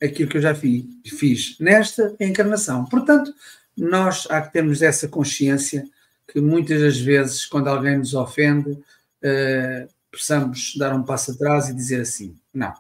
[0.01, 2.85] aquilo que eu já fiz, fiz nesta encarnação.
[2.85, 3.33] Portanto,
[3.75, 5.87] nós há que termos essa consciência
[6.27, 11.73] que muitas das vezes, quando alguém nos ofende, uh, precisamos dar um passo atrás e
[11.73, 12.73] dizer assim: não,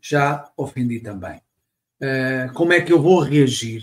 [0.00, 1.40] já ofendi também.
[2.00, 3.82] Uh, como é que eu vou reagir?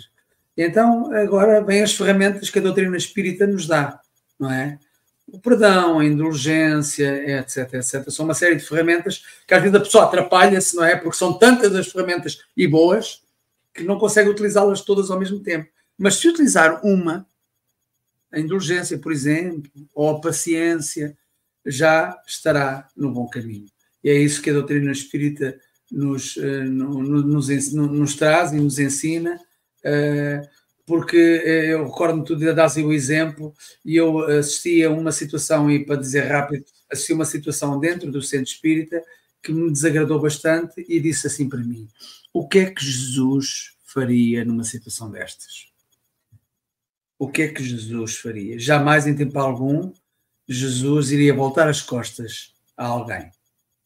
[0.58, 4.02] Então, agora vêm as ferramentas que a doutrina espírita nos dá,
[4.40, 4.80] não é?
[5.28, 8.10] O perdão, a indulgência, etc, etc.
[8.10, 10.96] São uma série de ferramentas que às vezes a pessoa atrapalha-se, não é?
[10.96, 13.22] Porque são tantas as ferramentas e boas
[13.74, 15.70] que não consegue utilizá-las todas ao mesmo tempo.
[15.98, 17.28] Mas se utilizar uma,
[18.32, 21.18] a indulgência, por exemplo, ou a paciência,
[21.66, 23.68] já estará no bom caminho.
[24.04, 25.60] E é isso que a doutrina espírita
[25.92, 29.40] nos, eh, nos, nos, nos traz e nos ensina,
[29.84, 30.42] eh,
[30.86, 33.54] porque eh, eu recordo-me tudo de dar o exemplo
[33.84, 38.12] e eu assisti a uma situação, e para dizer rápido, assisti a uma situação dentro
[38.12, 39.02] do centro espírita
[39.44, 41.88] que me desagradou bastante e disse assim para mim:
[42.34, 45.67] o que é que Jesus faria numa situação destas?
[47.20, 48.60] O que é que Jesus faria?
[48.60, 49.92] Jamais em tempo algum
[50.48, 53.32] Jesus iria voltar as costas a alguém.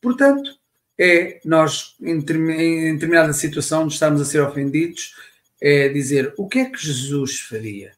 [0.02, 0.60] Portanto,
[0.98, 5.16] é nós, em, determinada situação, de estarmos a ser ofendidos,
[5.60, 7.94] é dizer o que é que Jesus faria?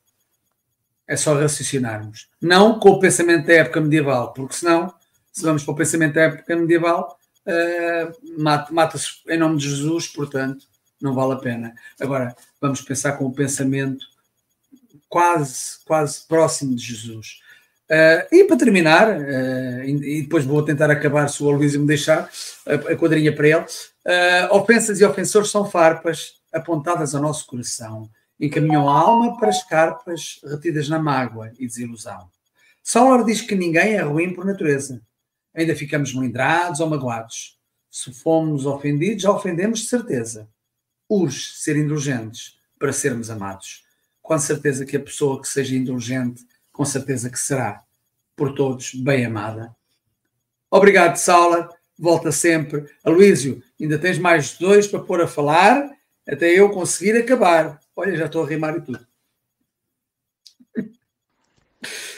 [1.05, 2.29] É só raciocinarmos.
[2.41, 4.93] Não com o pensamento da época medieval, porque senão,
[5.31, 10.65] se vamos para o pensamento da época medieval, uh, mata-se em nome de Jesus, portanto,
[11.01, 11.75] não vale a pena.
[11.99, 14.05] Agora, vamos pensar com o pensamento
[15.13, 17.39] quase, quase próximo de Jesus.
[17.83, 22.27] Uh, e para terminar, uh, e depois vou tentar acabar se o Aloysio me deixar
[22.65, 28.09] a, quadrinha para ele, uh, ofensas e ofensores são farpas apontadas ao nosso coração,
[28.39, 32.27] encaminham a alma para escarpas retidas na mágoa e desilusão.
[32.81, 34.99] Solar diz que ninguém é ruim por natureza.
[35.53, 37.59] Ainda ficamos melindrados ou magoados.
[37.91, 40.49] Se fomos ofendidos, já ofendemos de certeza.
[41.07, 43.82] Urge ser indulgentes para sermos amados.
[44.23, 47.83] Com certeza que a pessoa que seja indulgente com certeza que será
[48.35, 49.75] por todos bem amada.
[50.71, 51.69] Obrigado, Saula.
[51.99, 52.89] Volta sempre.
[53.03, 55.87] Aloísio, ainda tens mais dois para pôr a falar
[56.27, 57.79] até eu conseguir acabar.
[57.95, 59.05] Olha, já estou a rimar e tudo.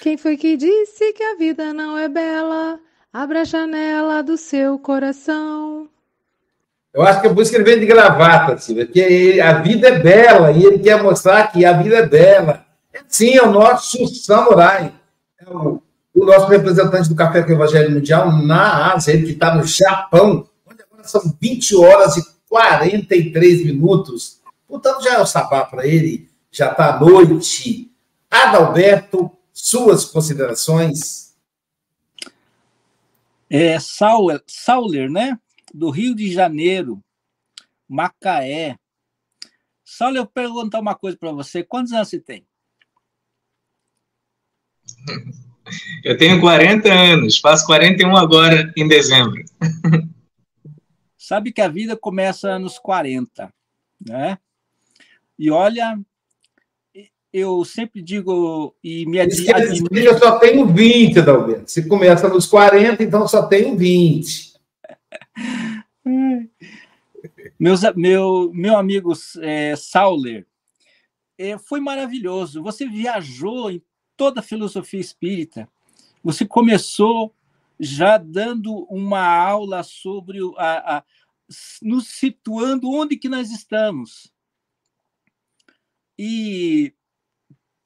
[0.01, 2.79] Quem foi que disse que a vida não é bela?
[3.11, 5.89] Abra a janela do seu coração.
[6.95, 9.89] Eu acho que é por isso que ele vem de gravata, Silvia, porque a vida
[9.89, 12.65] é bela e ele quer mostrar que a vida é bela.
[13.09, 14.93] Sim, é o nosso samurai.
[15.37, 15.83] É o,
[16.15, 20.47] o nosso representante do Café com Evangelho Mundial na Ásia, ele que está no Japão,
[20.65, 24.39] onde agora são 20 horas e 43 minutos.
[24.65, 27.91] Portanto, já é o sabá para ele, já está à noite.
[28.31, 31.35] Adalberto, suas considerações?
[33.49, 35.37] É Sauler, Sauler, né?
[35.75, 37.03] Do Rio de Janeiro,
[37.85, 38.77] Macaé.
[39.83, 41.65] Sauler, eu vou perguntar uma coisa para você.
[41.65, 42.47] Quantos anos você tem?
[46.01, 49.43] Eu tenho 40 anos, faço 41 agora em dezembro.
[51.17, 53.53] Sabe que a vida começa nos 40,
[53.99, 54.37] né?
[55.37, 55.99] E olha,
[57.33, 59.89] eu sempre digo e me admiro.
[59.91, 61.69] Eu só tenho 20, Adalberto.
[61.69, 64.54] Se começa nos 40, então só tenho 20.
[67.59, 70.45] Meus, meu, meu amigo é, Sauler,
[71.37, 72.61] é, foi maravilhoso.
[72.61, 73.81] Você viajou em
[74.15, 75.69] toda a filosofia espírita.
[76.23, 77.33] Você começou
[77.79, 81.03] já dando uma aula sobre a, a,
[81.81, 84.31] nos situando onde que nós estamos.
[86.17, 86.93] E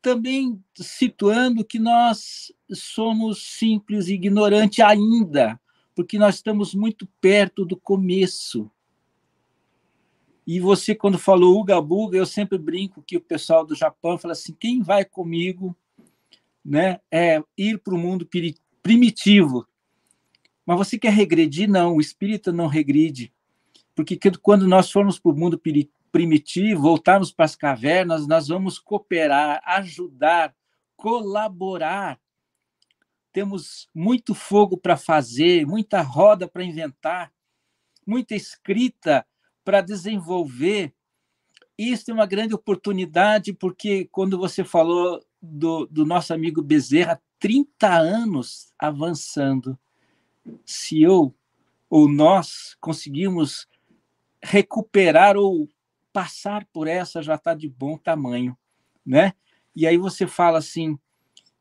[0.02, 5.60] também situando que nós somos simples e ignorantes ainda,
[6.00, 8.72] porque nós estamos muito perto do começo.
[10.48, 14.32] E você, quando falou Uga Buga, eu sempre brinco que o pessoal do Japão fala
[14.32, 15.76] assim: quem vai comigo
[16.64, 18.26] né, é ir para o mundo
[18.82, 19.68] primitivo.
[20.66, 21.70] Mas você quer regredir?
[21.70, 23.34] Não, o espírito não regride.
[23.94, 25.62] Porque quando nós formos para o mundo
[26.14, 30.56] primitivo, voltarmos para as cavernas, nós vamos cooperar, ajudar,
[30.96, 32.18] colaborar.
[33.32, 37.32] Temos muito fogo para fazer, muita roda para inventar,
[38.06, 39.26] muita escrita
[39.64, 40.94] para desenvolver.
[41.78, 47.88] Isso é uma grande oportunidade, porque quando você falou do, do nosso amigo Bezerra, 30
[47.88, 49.78] anos avançando.
[50.66, 51.34] Se eu
[51.90, 53.68] ou nós conseguimos
[54.44, 55.68] recuperar ou
[56.14, 58.58] passar por essa, já está de bom tamanho,
[59.06, 59.34] né?
[59.76, 61.00] E aí você fala assim,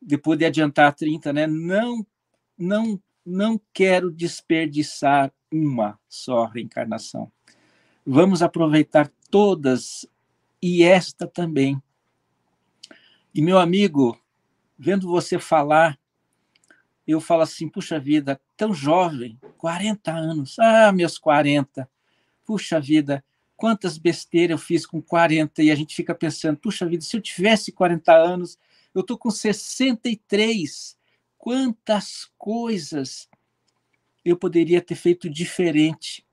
[0.01, 1.47] depois de adiantar 30, né?
[1.47, 2.05] Não,
[2.57, 7.31] não, não quero desperdiçar uma só reencarnação.
[8.05, 10.05] Vamos aproveitar todas
[10.61, 11.81] e esta também.
[13.33, 14.19] E meu amigo,
[14.77, 15.99] vendo você falar,
[17.07, 21.89] eu falo assim, puxa vida, tão jovem, 40 anos, ah, meus 40,
[22.45, 23.23] puxa vida,
[23.55, 27.21] quantas besteiras eu fiz com 40, e a gente fica pensando, puxa vida, se eu
[27.21, 28.57] tivesse 40 anos,
[28.99, 30.97] eu estou com 63,
[31.37, 33.29] quantas coisas
[34.25, 36.25] eu poderia ter feito diferente,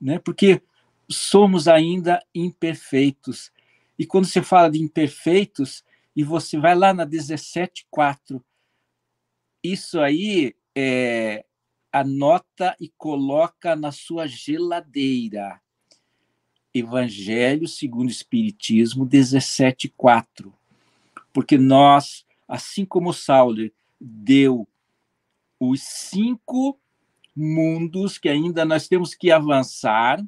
[0.00, 0.18] né?
[0.18, 0.62] Porque
[1.08, 3.50] somos ainda imperfeitos.
[3.98, 5.82] E quando você fala de imperfeitos,
[6.14, 8.42] e você vai lá na 17.4,
[9.62, 11.44] isso aí é,
[11.90, 15.58] anota e coloca na sua geladeira.
[16.74, 20.52] Evangelho segundo o Espiritismo 17.4.
[21.32, 24.68] Porque nós, assim como Sauler deu
[25.58, 26.78] os cinco
[27.34, 30.22] mundos que ainda nós temos que avançar,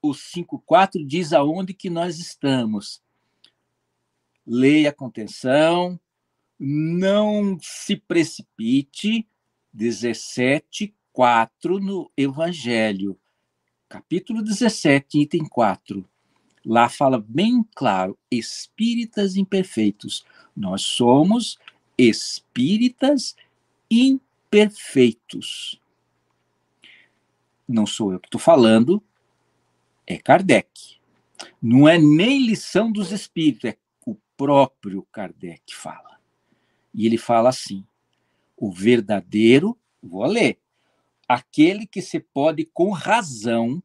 [0.00, 3.02] o 5.4 diz aonde que nós estamos.
[4.46, 6.00] Leia com atenção,
[6.58, 9.26] não se precipite.
[9.76, 13.20] 17.4 no Evangelho,
[13.88, 16.08] capítulo 17, item 4.
[16.68, 20.26] Lá fala bem claro: espíritas imperfeitos.
[20.54, 21.58] Nós somos
[21.96, 23.34] espíritas
[23.90, 25.80] imperfeitos.
[27.66, 29.02] Não sou eu que estou falando,
[30.06, 30.98] é Kardec.
[31.62, 36.20] Não é nem lição dos espíritos, é o próprio Kardec fala.
[36.92, 37.82] E ele fala assim:
[38.54, 40.60] o verdadeiro, vou ler,
[41.26, 43.82] aquele que se pode com razão,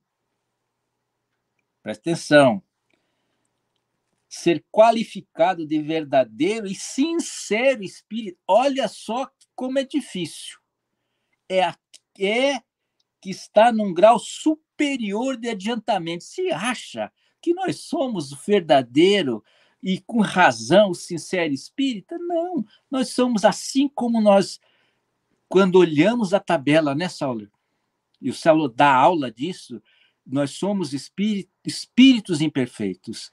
[1.81, 2.61] presta atenção,
[4.35, 8.39] ser qualificado de verdadeiro e sincero espírito.
[8.47, 10.57] Olha só como é difícil.
[11.47, 11.71] É,
[12.19, 12.59] é
[13.21, 16.23] que está num grau superior de adiantamento.
[16.23, 19.43] Se acha que nós somos o verdadeiro
[19.83, 22.17] e com razão o sincero espírita?
[22.17, 24.59] Não, nós somos assim como nós,
[25.47, 27.51] quando olhamos a tabela, né, Saulo?
[28.19, 29.79] E o Saulo dá aula disso,
[30.25, 33.31] nós somos espíritos imperfeitos.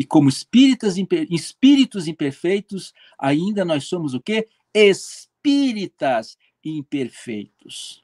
[0.00, 0.94] E como espíritas,
[1.30, 4.48] espíritos imperfeitos, ainda nós somos o quê?
[4.72, 8.02] Espíritas imperfeitos.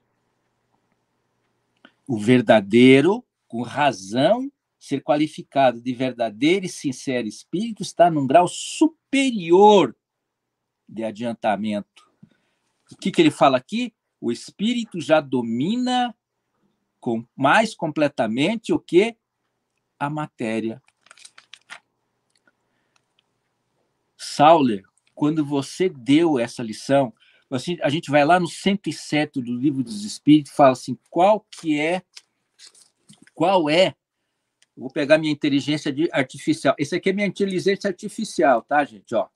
[2.06, 9.96] O verdadeiro, com razão, ser qualificado de verdadeiro e sincero espírito está num grau superior
[10.86, 12.06] de adiantamento.
[12.92, 13.94] O que, que ele fala aqui?
[14.20, 16.14] O espírito já domina
[17.00, 19.16] com mais completamente o que?
[19.98, 20.82] A matéria.
[24.36, 24.84] Sauler,
[25.14, 27.10] quando você deu essa lição,
[27.50, 31.46] assim, a gente vai lá no 107 do Livro dos Espíritos e fala assim, qual
[31.50, 32.02] que é
[33.34, 33.94] qual é
[34.76, 36.74] Vou pegar minha inteligência artificial.
[36.78, 39.14] Esse aqui é minha inteligência artificial, tá, gente?
[39.14, 39.26] Ó.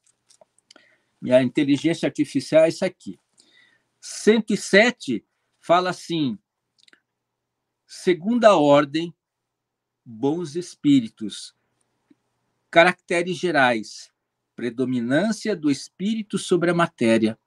[1.19, 3.19] Minha inteligência artificial é isso aqui.
[4.03, 5.25] 107
[5.59, 6.39] fala assim:
[7.87, 9.15] segunda ordem,
[10.05, 11.55] bons espíritos.
[12.71, 14.13] Caracteres gerais:
[14.61, 17.39] predominância do espírito sobre a matéria.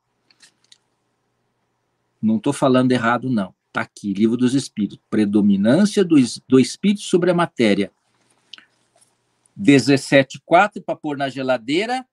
[2.20, 3.53] Não estou falando errado, não.
[3.68, 4.97] Está aqui, Livro dos Espíritos.
[5.11, 6.16] Predominância do,
[6.47, 7.91] do espírito sobre a matéria.
[9.55, 12.03] 17,4 para pôr na geladeira.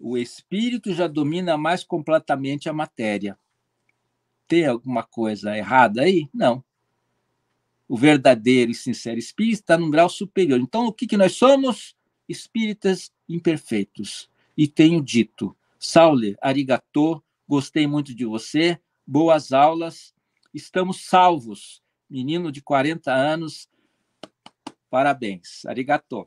[0.00, 3.38] O espírito já domina mais completamente a matéria.
[4.48, 6.28] Tem alguma coisa errada aí?
[6.34, 6.64] Não.
[7.86, 10.58] O verdadeiro e sincero espírito está num grau superior.
[10.58, 11.94] Então, o que, que nós somos?
[12.32, 14.30] Espíritas imperfeitos.
[14.56, 20.14] E tenho dito, Sauler, arigatô, gostei muito de você, boas aulas,
[20.54, 21.82] estamos salvos.
[22.08, 23.68] Menino de 40 anos,
[24.90, 25.64] parabéns.
[25.66, 26.26] Arigato.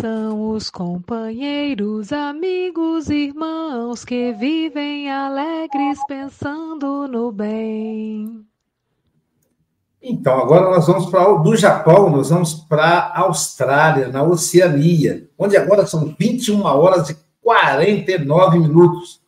[0.00, 8.49] São os companheiros, amigos, irmãos que vivem alegres pensando no bem.
[10.02, 15.56] Então, agora nós vamos para do Japão, nós vamos para a Austrália, na Oceania, onde
[15.56, 19.20] agora são 21 horas e 49 minutos.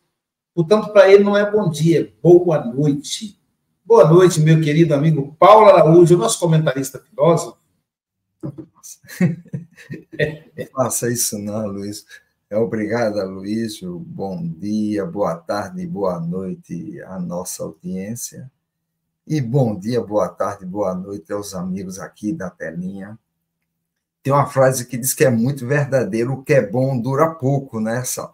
[0.55, 3.39] Portanto, para ele não é bom dia, boa noite.
[3.85, 7.57] Boa noite, meu querido amigo Paulo Araújo, nosso comentarista filósofo.
[10.73, 12.05] Faça isso não, Luiz.
[12.49, 13.99] É, obrigado, Luísio.
[13.99, 18.51] Bom dia, boa tarde, boa noite à nossa audiência.
[19.25, 23.17] E bom dia, boa tarde, boa noite aos amigos aqui da telinha.
[24.21, 27.79] Tem uma frase que diz que é muito verdadeiro, o que é bom dura pouco,
[27.79, 28.33] né, Sal?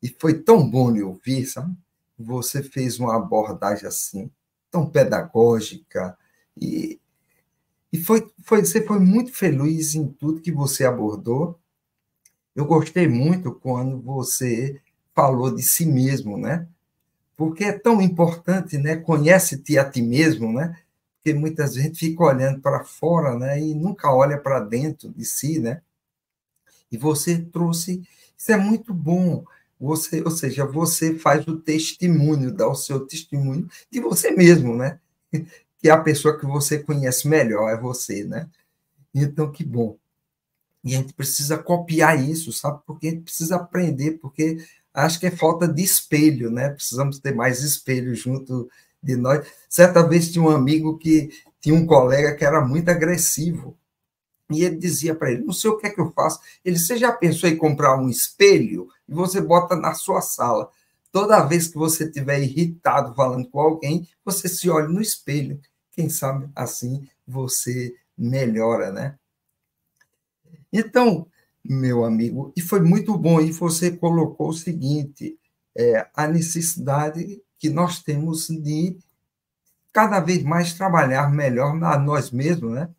[0.00, 1.76] E foi tão bom lhe ouvir, sabe?
[2.16, 4.30] Você fez uma abordagem assim,
[4.70, 6.16] tão pedagógica,
[6.56, 7.00] e,
[7.92, 11.58] e foi, foi, você foi muito feliz em tudo que você abordou.
[12.54, 14.80] Eu gostei muito quando você
[15.12, 16.68] falou de si mesmo, né?
[17.36, 18.96] Porque é tão importante, né?
[18.96, 20.78] Conhece-te a ti mesmo, né?
[21.16, 23.60] Porque muitas vezes fica olhando para fora, né?
[23.60, 25.82] E nunca olha para dentro de si, né?
[26.90, 28.06] E você trouxe,
[28.36, 29.44] isso é muito bom.
[29.80, 34.98] Você, ou seja, você faz o testemunho, dá o seu testemunho de você mesmo, né?
[35.78, 38.48] Que é a pessoa que você conhece melhor é você, né?
[39.14, 39.98] Então, que bom.
[40.82, 42.80] E a gente precisa copiar isso, sabe?
[42.86, 44.64] Porque a gente precisa aprender, porque
[44.94, 46.70] acho que é falta de espelho, né?
[46.70, 48.70] Precisamos ter mais espelho junto
[49.02, 49.46] de nós.
[49.68, 51.30] Certa vez tinha um amigo que
[51.60, 53.76] tinha um colega que era muito agressivo.
[54.50, 56.38] E ele dizia para ele: Não sei o que é que eu faço.
[56.64, 60.70] Ele, você já pensou em comprar um espelho e você bota na sua sala?
[61.10, 65.60] Toda vez que você estiver irritado falando com alguém, você se olha no espelho.
[65.92, 69.16] Quem sabe assim você melhora, né?
[70.72, 71.26] Então,
[71.64, 73.40] meu amigo, e foi muito bom.
[73.40, 75.38] E você colocou o seguinte:
[75.76, 78.98] é, a necessidade que nós temos de
[79.92, 82.90] cada vez mais trabalhar melhor a nós mesmos, né?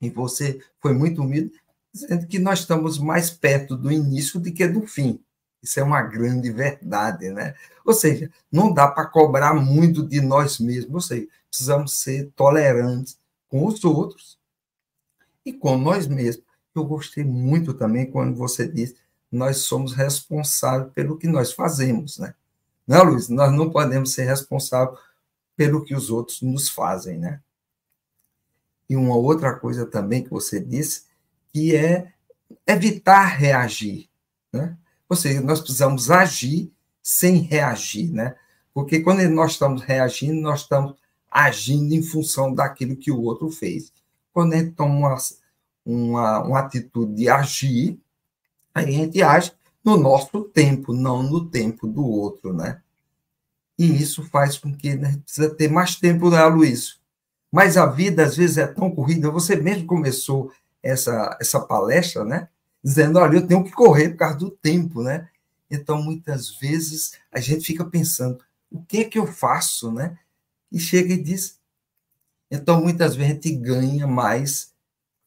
[0.00, 1.52] E você foi muito humilde,
[1.92, 5.20] dizendo que nós estamos mais perto do início do que do fim.
[5.60, 7.54] Isso é uma grande verdade, né?
[7.84, 13.18] Ou seja, não dá para cobrar muito de nós mesmos, ou seja, precisamos ser tolerantes
[13.48, 14.38] com os outros
[15.44, 16.44] e com nós mesmos
[16.78, 18.96] eu gostei muito também quando você disse
[19.30, 22.34] nós somos responsáveis pelo que nós fazemos, né?
[22.86, 24.98] Não, Luiz, nós não podemos ser responsáveis
[25.54, 27.40] pelo que os outros nos fazem, né?
[28.88, 31.02] E uma outra coisa também que você disse,
[31.52, 32.10] que é
[32.66, 34.08] evitar reagir,
[34.50, 34.76] né?
[35.08, 36.72] Ou seja, nós precisamos agir
[37.02, 38.34] sem reagir, né?
[38.72, 40.94] Porque quando nós estamos reagindo, nós estamos
[41.30, 43.92] agindo em função daquilo que o outro fez.
[44.32, 45.18] Quando a gente toma uma
[45.88, 47.98] uma, uma atitude de agir,
[48.74, 52.82] a gente age no nosso tempo, não no tempo do outro, né?
[53.78, 56.98] E isso faz com que né, precisa ter mais tempo, né, Luiz?
[57.50, 59.30] Mas a vida, às vezes, é tão corrida.
[59.30, 62.48] Você mesmo começou essa, essa palestra, né?
[62.84, 65.28] Dizendo, olha, eu tenho que correr por causa do tempo, né?
[65.70, 70.18] Então, muitas vezes, a gente fica pensando, o que é que eu faço, né?
[70.70, 71.58] E chega e diz.
[72.50, 74.74] Então, muitas vezes, a gente ganha mais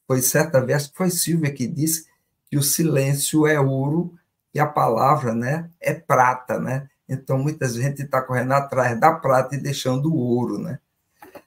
[0.08, 2.06] foi certa vez que foi Silvia que disse
[2.50, 4.14] que o silêncio é ouro
[4.54, 6.90] e a palavra, né, é prata, né?
[7.08, 10.80] Então, muita gente está correndo atrás da prata e deixando o ouro, né?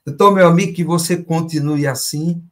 [0.06, 2.42] Então, meu amigo, que você continue assim,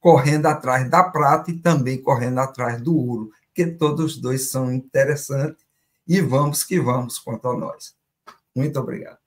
[0.00, 4.72] correndo atrás da prata e também correndo atrás do ouro, que todos os dois são
[4.72, 5.64] interessantes
[6.06, 7.94] e vamos que vamos quanto a nós.
[8.54, 9.19] Muito obrigado.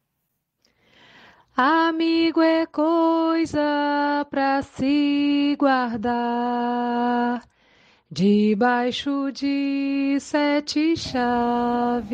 [1.55, 7.43] Amigo é coisa para se guardar
[8.09, 12.09] debaixo de sete chaves.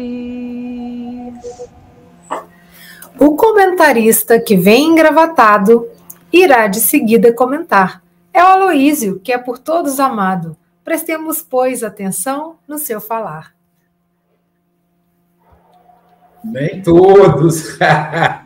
[3.18, 5.88] O comentarista que vem engravatado
[6.34, 8.04] irá de seguida comentar.
[8.34, 10.58] É o Aloísio, que é por todos amado.
[10.84, 13.56] Prestemos, pois, atenção no seu falar.
[16.44, 17.80] Nem todos.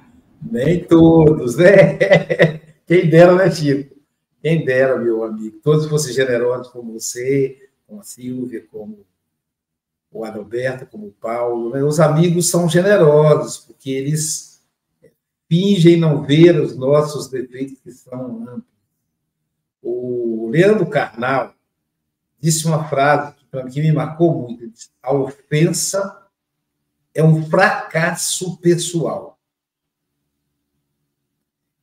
[0.54, 1.97] Nem todos, né?
[2.86, 3.95] Quem dera, né, Chico?
[4.39, 5.60] Quem dera, meu amigo.
[5.64, 9.04] Todos fossem generosos como você, como a Silvia, como
[10.12, 11.72] o Adalberto, como o Paulo.
[11.72, 11.84] Né?
[11.84, 14.62] Os amigos são generosos, porque eles
[15.49, 18.64] fingem não ver os nossos defeitos que são amplos.
[19.82, 21.56] O Leandro Carnal
[22.39, 23.34] disse uma frase
[23.72, 26.28] que me marcou muito: disse, a ofensa
[27.12, 29.34] é um fracasso pessoal.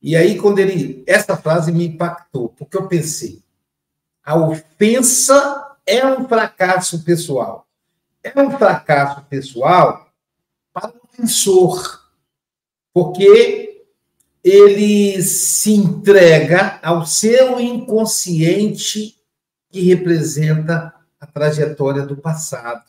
[0.01, 1.03] E aí, quando ele.
[1.05, 3.43] Essa frase me impactou, porque eu pensei:
[4.23, 7.67] a ofensa é um fracasso pessoal.
[8.23, 10.11] É um fracasso pessoal
[10.73, 12.01] para o ofensor,
[12.93, 13.85] porque
[14.43, 19.15] ele se entrega ao seu inconsciente
[19.69, 22.85] que representa a trajetória do passado,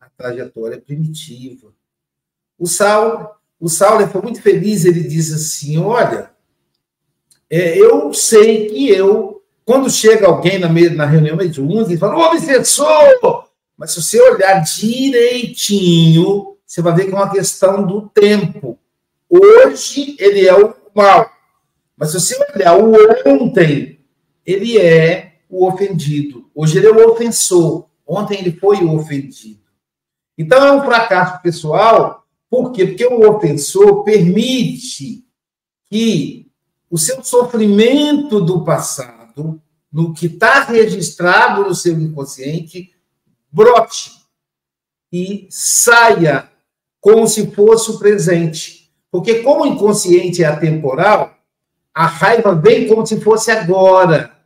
[0.00, 1.72] a trajetória primitiva.
[2.58, 6.27] O Saulo o Saulo foi muito feliz, ele diz assim: Olha,
[7.50, 12.32] é, eu sei que eu, quando chega alguém na, na reunião mediúnica, ele fala: Ô
[12.32, 18.78] obsessor, Mas se você olhar direitinho, você vai ver que é uma questão do tempo.
[19.28, 21.30] Hoje ele é o mal.
[21.96, 22.92] Mas se você olhar o
[23.26, 24.00] ontem,
[24.44, 26.50] ele é o ofendido.
[26.54, 27.88] Hoje ele é o ofensor.
[28.06, 29.60] Ontem ele foi o ofendido.
[30.36, 32.86] Então é um fracasso pessoal, por quê?
[32.86, 35.24] Porque o ofensor permite
[35.90, 36.47] que
[36.90, 39.60] o seu sofrimento do passado,
[39.92, 42.92] no que está registrado no seu inconsciente,
[43.50, 44.12] brote
[45.12, 46.50] e saia
[47.00, 48.92] como se fosse o presente.
[49.10, 51.34] Porque, como o inconsciente é atemporal,
[51.94, 54.36] a raiva vem como se fosse agora.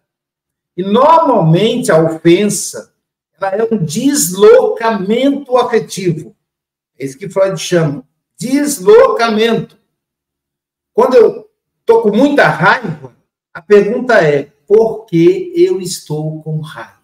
[0.77, 2.93] E, normalmente, a ofensa
[3.41, 6.37] ela é um deslocamento afetivo.
[6.99, 8.07] É isso que Freud chama.
[8.39, 9.77] Deslocamento.
[10.93, 11.42] Quando eu
[11.83, 13.15] estou com muita raiva,
[13.53, 17.03] a pergunta é: por que eu estou com raiva?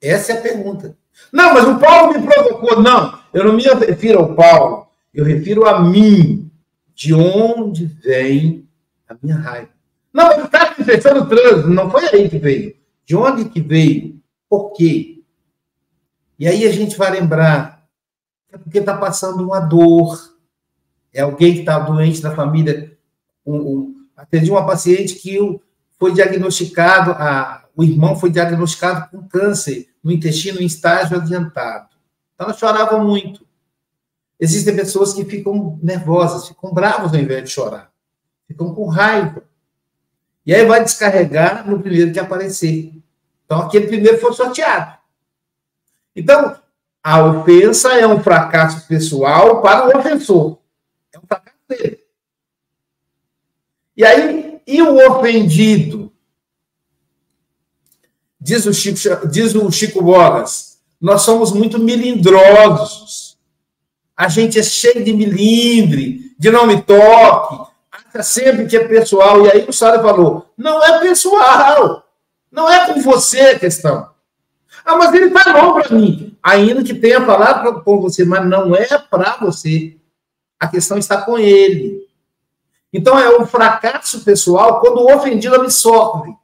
[0.00, 0.96] Essa é a pergunta.
[1.32, 2.80] Não, mas o Paulo me provocou.
[2.80, 6.50] Não, eu não me refiro ao Paulo, eu refiro a mim.
[6.94, 8.66] De onde vem
[9.06, 9.68] a minha raiva?
[10.10, 12.74] Não, mas está manifestando o trânsito, não foi aí que veio.
[13.04, 14.18] De onde que veio?
[14.48, 15.22] Por quê?
[16.38, 17.86] E aí a gente vai lembrar,
[18.50, 20.35] é porque está passando uma dor.
[21.16, 22.94] É alguém que está doente da família.
[23.44, 25.38] Um, um, atendi uma paciente que
[25.98, 31.88] foi diagnosticado, a, o irmão foi diagnosticado com câncer no intestino em estágio adiantado.
[32.34, 33.46] Então, ela chorava muito.
[34.38, 37.90] Existem pessoas que ficam nervosas, ficam bravas ao invés de chorar.
[38.46, 39.42] Ficam com raiva.
[40.44, 42.92] E aí vai descarregar no primeiro que aparecer.
[43.46, 44.98] Então, aquele primeiro foi sorteado.
[46.14, 46.56] Então,
[47.02, 50.58] a ofensa é um fracasso pessoal para o ofensor.
[51.16, 52.00] É um fracasso dele.
[53.96, 56.12] E aí, e o ofendido?
[58.38, 63.38] Diz o Chico, diz o Chico Bogas, nós somos muito melindrosos.
[64.14, 69.46] A gente é cheio de milindre, de não me toque, acha sempre que é pessoal.
[69.46, 72.06] E aí o Sara falou: não é pessoal,
[72.52, 74.10] não é com você a questão.
[74.84, 76.36] Ah, mas ele tá bom para mim.
[76.42, 79.95] Ainda que tenha falado com você, mas não é para você.
[80.58, 82.06] A questão está com ele.
[82.92, 86.34] Então é um fracasso pessoal quando o ofendido absorve.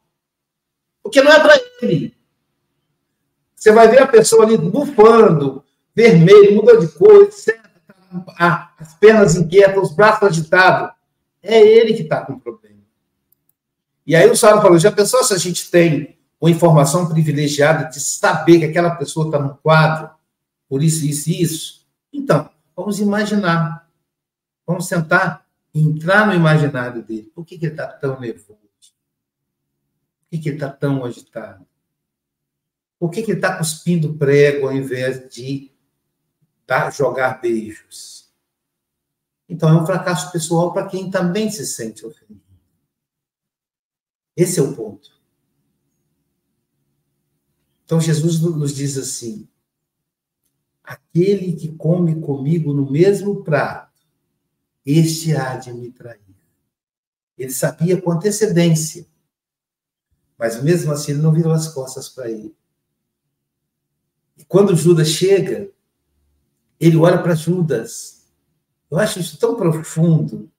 [1.03, 2.15] Porque não é para ele.
[3.55, 7.61] Você vai ver a pessoa ali bufando, vermelho, mudou de cor, etc.
[8.39, 10.95] As pernas inquietas, os braços agitados.
[11.43, 12.83] É ele que está com o problema.
[14.07, 18.01] E aí o Saulo falou: já pensou se a gente tem uma informação privilegiada de
[18.01, 20.11] saber que aquela pessoa está no quadro,
[20.69, 21.87] por isso, isso e isso?
[22.13, 23.82] Então, vamos imaginar.
[24.73, 27.31] Vamos tentar entrar no imaginário dele.
[27.35, 28.63] Por que, que ele está tão nervoso?
[30.33, 31.67] que, que ele está tão agitado?
[32.99, 35.71] Por que, que ele está cuspindo prego ao invés de
[36.67, 38.33] dar, jogar beijos?
[39.47, 42.41] Então é um fracasso pessoal para quem também se sente ofendido.
[44.35, 45.21] Esse é o ponto.
[47.85, 49.47] Então Jesus nos diz assim:
[50.83, 53.92] aquele que come comigo no mesmo prato,
[54.85, 56.21] este há de me trair.
[57.39, 59.07] Ele sabia com antecedência
[60.43, 62.53] mas mesmo assim, ele não virou as costas para ele.
[64.37, 65.71] E quando Judas chega,
[66.81, 68.27] ele olha para Judas.
[68.91, 70.51] Eu acho isso tão profundo.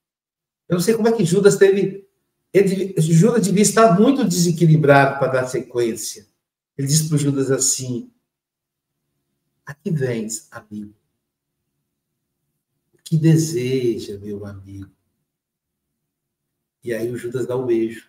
[0.66, 2.08] Eu não sei como é que Judas teve.
[2.50, 6.26] Ele, Judas devia estar muito desequilibrado para dar sequência.
[6.78, 8.10] Ele diz para Judas assim:
[9.66, 10.94] Aqui vens, amigo.
[13.04, 14.88] O que deseja, meu amigo?
[16.82, 18.08] E aí o Judas dá o um beijo.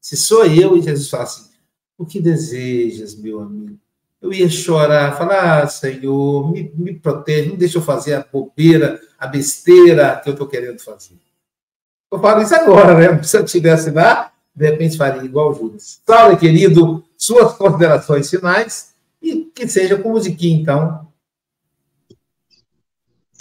[0.00, 1.50] Se sou eu e Jesus fala assim,
[1.96, 3.78] o que desejas, meu amigo?
[4.22, 9.00] Eu ia chorar, falar, ah, Senhor, me, me protege, não deixa eu fazer a bobeira,
[9.18, 11.16] a besteira que eu estou querendo fazer.
[12.10, 13.22] Eu falo isso agora, né?
[13.22, 16.00] Se eu tivesse lá, de repente faria igual Judas.
[16.06, 21.07] Saulo, querido, suas considerações finais e que seja com musiquinha, então.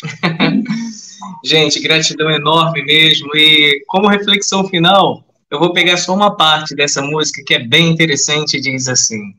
[1.43, 3.35] Gente, gratidão enorme mesmo.
[3.35, 7.89] E como reflexão final, eu vou pegar só uma parte dessa música que é bem
[7.89, 9.33] interessante diz assim.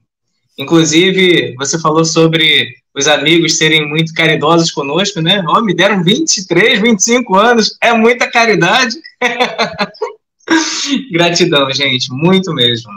[0.58, 5.42] Inclusive, você falou sobre os amigos serem muito caridosos conosco, né?
[5.46, 8.96] Oh, me deram 23, 25 anos, é muita caridade.
[11.12, 12.90] Gratidão, gente, muito mesmo.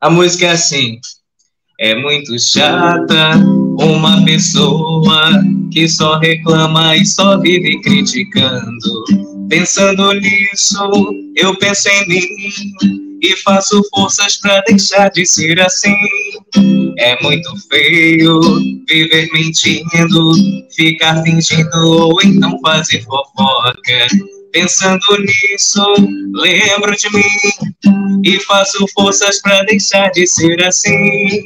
[0.00, 1.00] A música é assim:
[1.78, 3.36] é muito chata
[3.78, 5.30] uma pessoa
[5.70, 9.04] que só reclama e só vive criticando.
[9.48, 12.26] Pensando nisso, eu penso em mim
[13.22, 15.94] e faço forças para deixar de ser assim.
[16.98, 18.40] É muito feio
[18.88, 20.32] viver mentindo,
[20.74, 24.06] ficar fingindo ou então fazer fofoca.
[24.52, 25.84] Pensando nisso,
[26.32, 31.42] lembro de mim e faço forças para deixar de ser assim.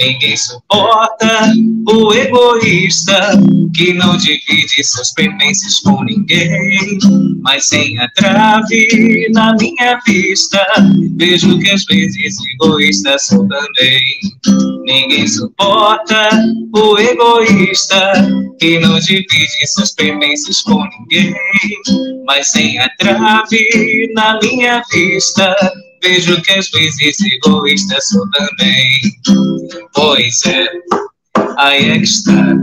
[0.00, 1.52] Ninguém suporta
[1.88, 3.38] o egoísta
[3.74, 6.98] que não divide seus pertences com ninguém,
[7.42, 10.66] mas sem a trave na minha vista,
[11.16, 14.02] vejo que às vezes egoísta sou também.
[14.84, 16.30] Ninguém suporta
[16.74, 18.12] o egoísta
[18.58, 21.34] que não divide seus pertences com ninguém,
[22.26, 25.54] mas sem a trave na minha vista,
[26.02, 29.00] vejo que às vezes egoísta sou também.
[29.94, 30.66] Pois é,
[31.58, 32.54] aí é que está.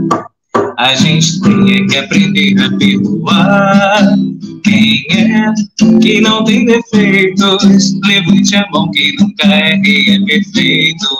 [0.78, 4.16] A gente tem que aprender a perdoar.
[4.64, 7.94] Quem é que não tem defeitos?
[8.06, 11.18] Levante a mão que nunca errei, é perfeito.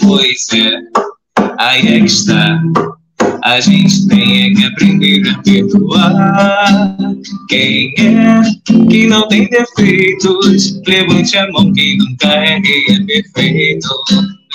[0.00, 0.78] Pois é,
[1.58, 2.62] aí é que está.
[3.42, 6.98] A gente tem que aprender a perdoar.
[7.48, 8.42] Quem é
[8.88, 10.80] que não tem defeitos?
[10.86, 13.88] Levante a mão quem nunca errei, é perfeito.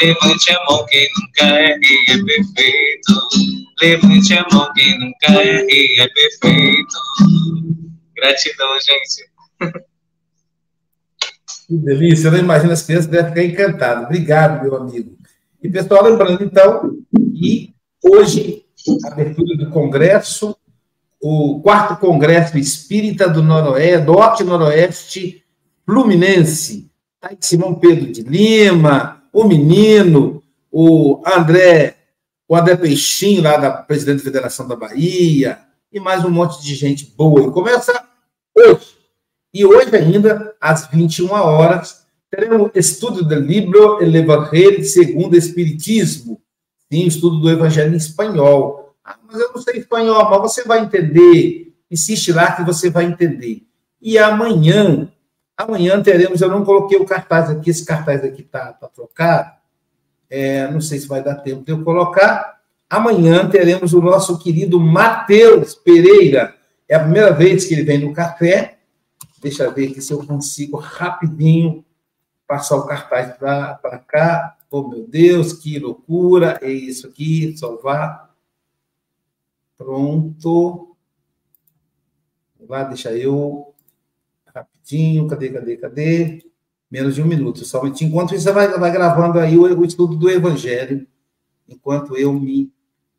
[0.02, 3.14] Levante a mão quem nunca errei, é perfeito.
[3.82, 6.98] Levante a mão quem nunca errei, é perfeito.
[8.16, 9.32] Gratidão, gente.
[11.68, 14.06] Que delícia, eu não imagino as crianças devem ficar encantadas.
[14.06, 15.18] Obrigado, meu amigo.
[15.64, 16.98] E, pessoal, lembrando, então,
[17.40, 18.66] que hoje,
[19.06, 20.56] abertura do Congresso,
[21.22, 25.44] o quarto Congresso Espírita do Noroeste, Norte Noroeste
[25.86, 26.90] Fluminense.
[27.20, 30.42] Tá Simão Pedro de Lima, o menino,
[30.72, 31.96] o André,
[32.48, 35.60] o André Peixinho, lá da presidente da Federação da Bahia,
[35.92, 37.48] e mais um monte de gente boa.
[37.48, 38.04] E começa
[38.56, 38.98] hoje.
[39.54, 46.41] E hoje ainda, às 21 horas, teremos estudo do livro El Evangelho segundo o Espiritismo.
[46.92, 48.94] Sim, estudo do Evangelho em espanhol.
[49.02, 51.74] Ah, mas eu não sei espanhol, mas você vai entender.
[51.90, 53.66] Insiste lá que você vai entender.
[54.02, 55.10] E amanhã,
[55.56, 59.52] amanhã teremos, eu não coloquei o cartaz aqui, esse cartaz aqui está tá trocado.
[60.30, 62.60] É, não sei se vai dar tempo de eu colocar.
[62.90, 66.54] Amanhã teremos o nosso querido Matheus Pereira.
[66.90, 68.80] É a primeira vez que ele vem no café.
[69.42, 71.86] Deixa eu ver aqui se eu consigo rapidinho
[72.46, 74.58] passar o cartaz para cá.
[74.74, 76.58] Oh, meu Deus, que loucura!
[76.62, 78.34] É isso aqui, salvar.
[79.78, 80.96] Pronto.
[82.70, 83.76] Lá, deixa eu.
[84.46, 86.46] Rapidinho, cadê, cadê, cadê?
[86.90, 88.06] Menos de um minuto, somente.
[88.06, 91.06] Enquanto isso, você vai, vai gravando aí o, o estudo do Evangelho,
[91.68, 92.72] enquanto eu me,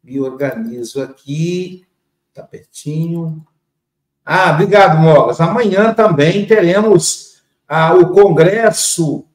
[0.03, 1.85] me organizo aqui.
[2.33, 3.47] Tá pertinho.
[4.25, 5.39] Ah, obrigado, Mogas.
[5.39, 9.27] Amanhã também teremos ah, o Congresso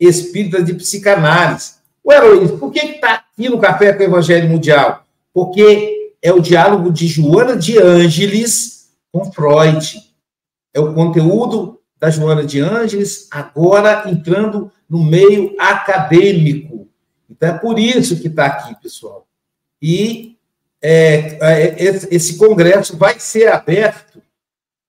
[0.00, 1.74] Espírita de Psicanálise.
[2.02, 5.04] O Heroísmo, por que está aqui no Café com o Evangelho Mundial?
[5.32, 10.00] Porque é o diálogo de Joana de Ângeles com Freud.
[10.72, 16.88] É o conteúdo da Joana de Ângeles, agora entrando no meio acadêmico.
[17.28, 19.26] Então é por isso que está aqui, pessoal.
[19.80, 20.36] E
[20.82, 21.76] é, é,
[22.10, 24.22] esse congresso vai ser aberto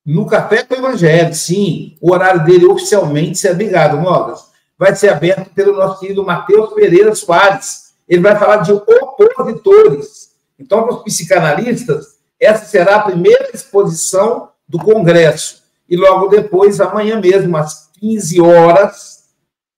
[0.05, 1.97] no Café com o Evangelho, sim.
[2.01, 4.50] O horário dele oficialmente, se é obrigado, Mogas,
[4.81, 7.93] vai ser aberto pelo nosso querido Matheus Pereira Soares.
[8.09, 10.31] Ele vai falar de opositores.
[10.57, 15.61] Então, para os psicanalistas, essa será a primeira exposição do Congresso.
[15.87, 19.25] E logo depois, amanhã mesmo, às 15 horas,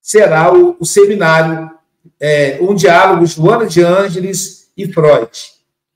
[0.01, 1.69] será o, o seminário,
[2.17, 5.29] é, um diálogo Joana de Ângeles e Freud.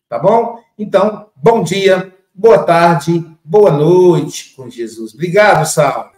[0.10, 0.60] Tá bom?
[0.78, 5.14] Então, bom dia, boa tarde, boa noite com Jesus.
[5.14, 6.12] Obrigado, Sal.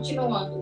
[0.00, 0.49] もちろ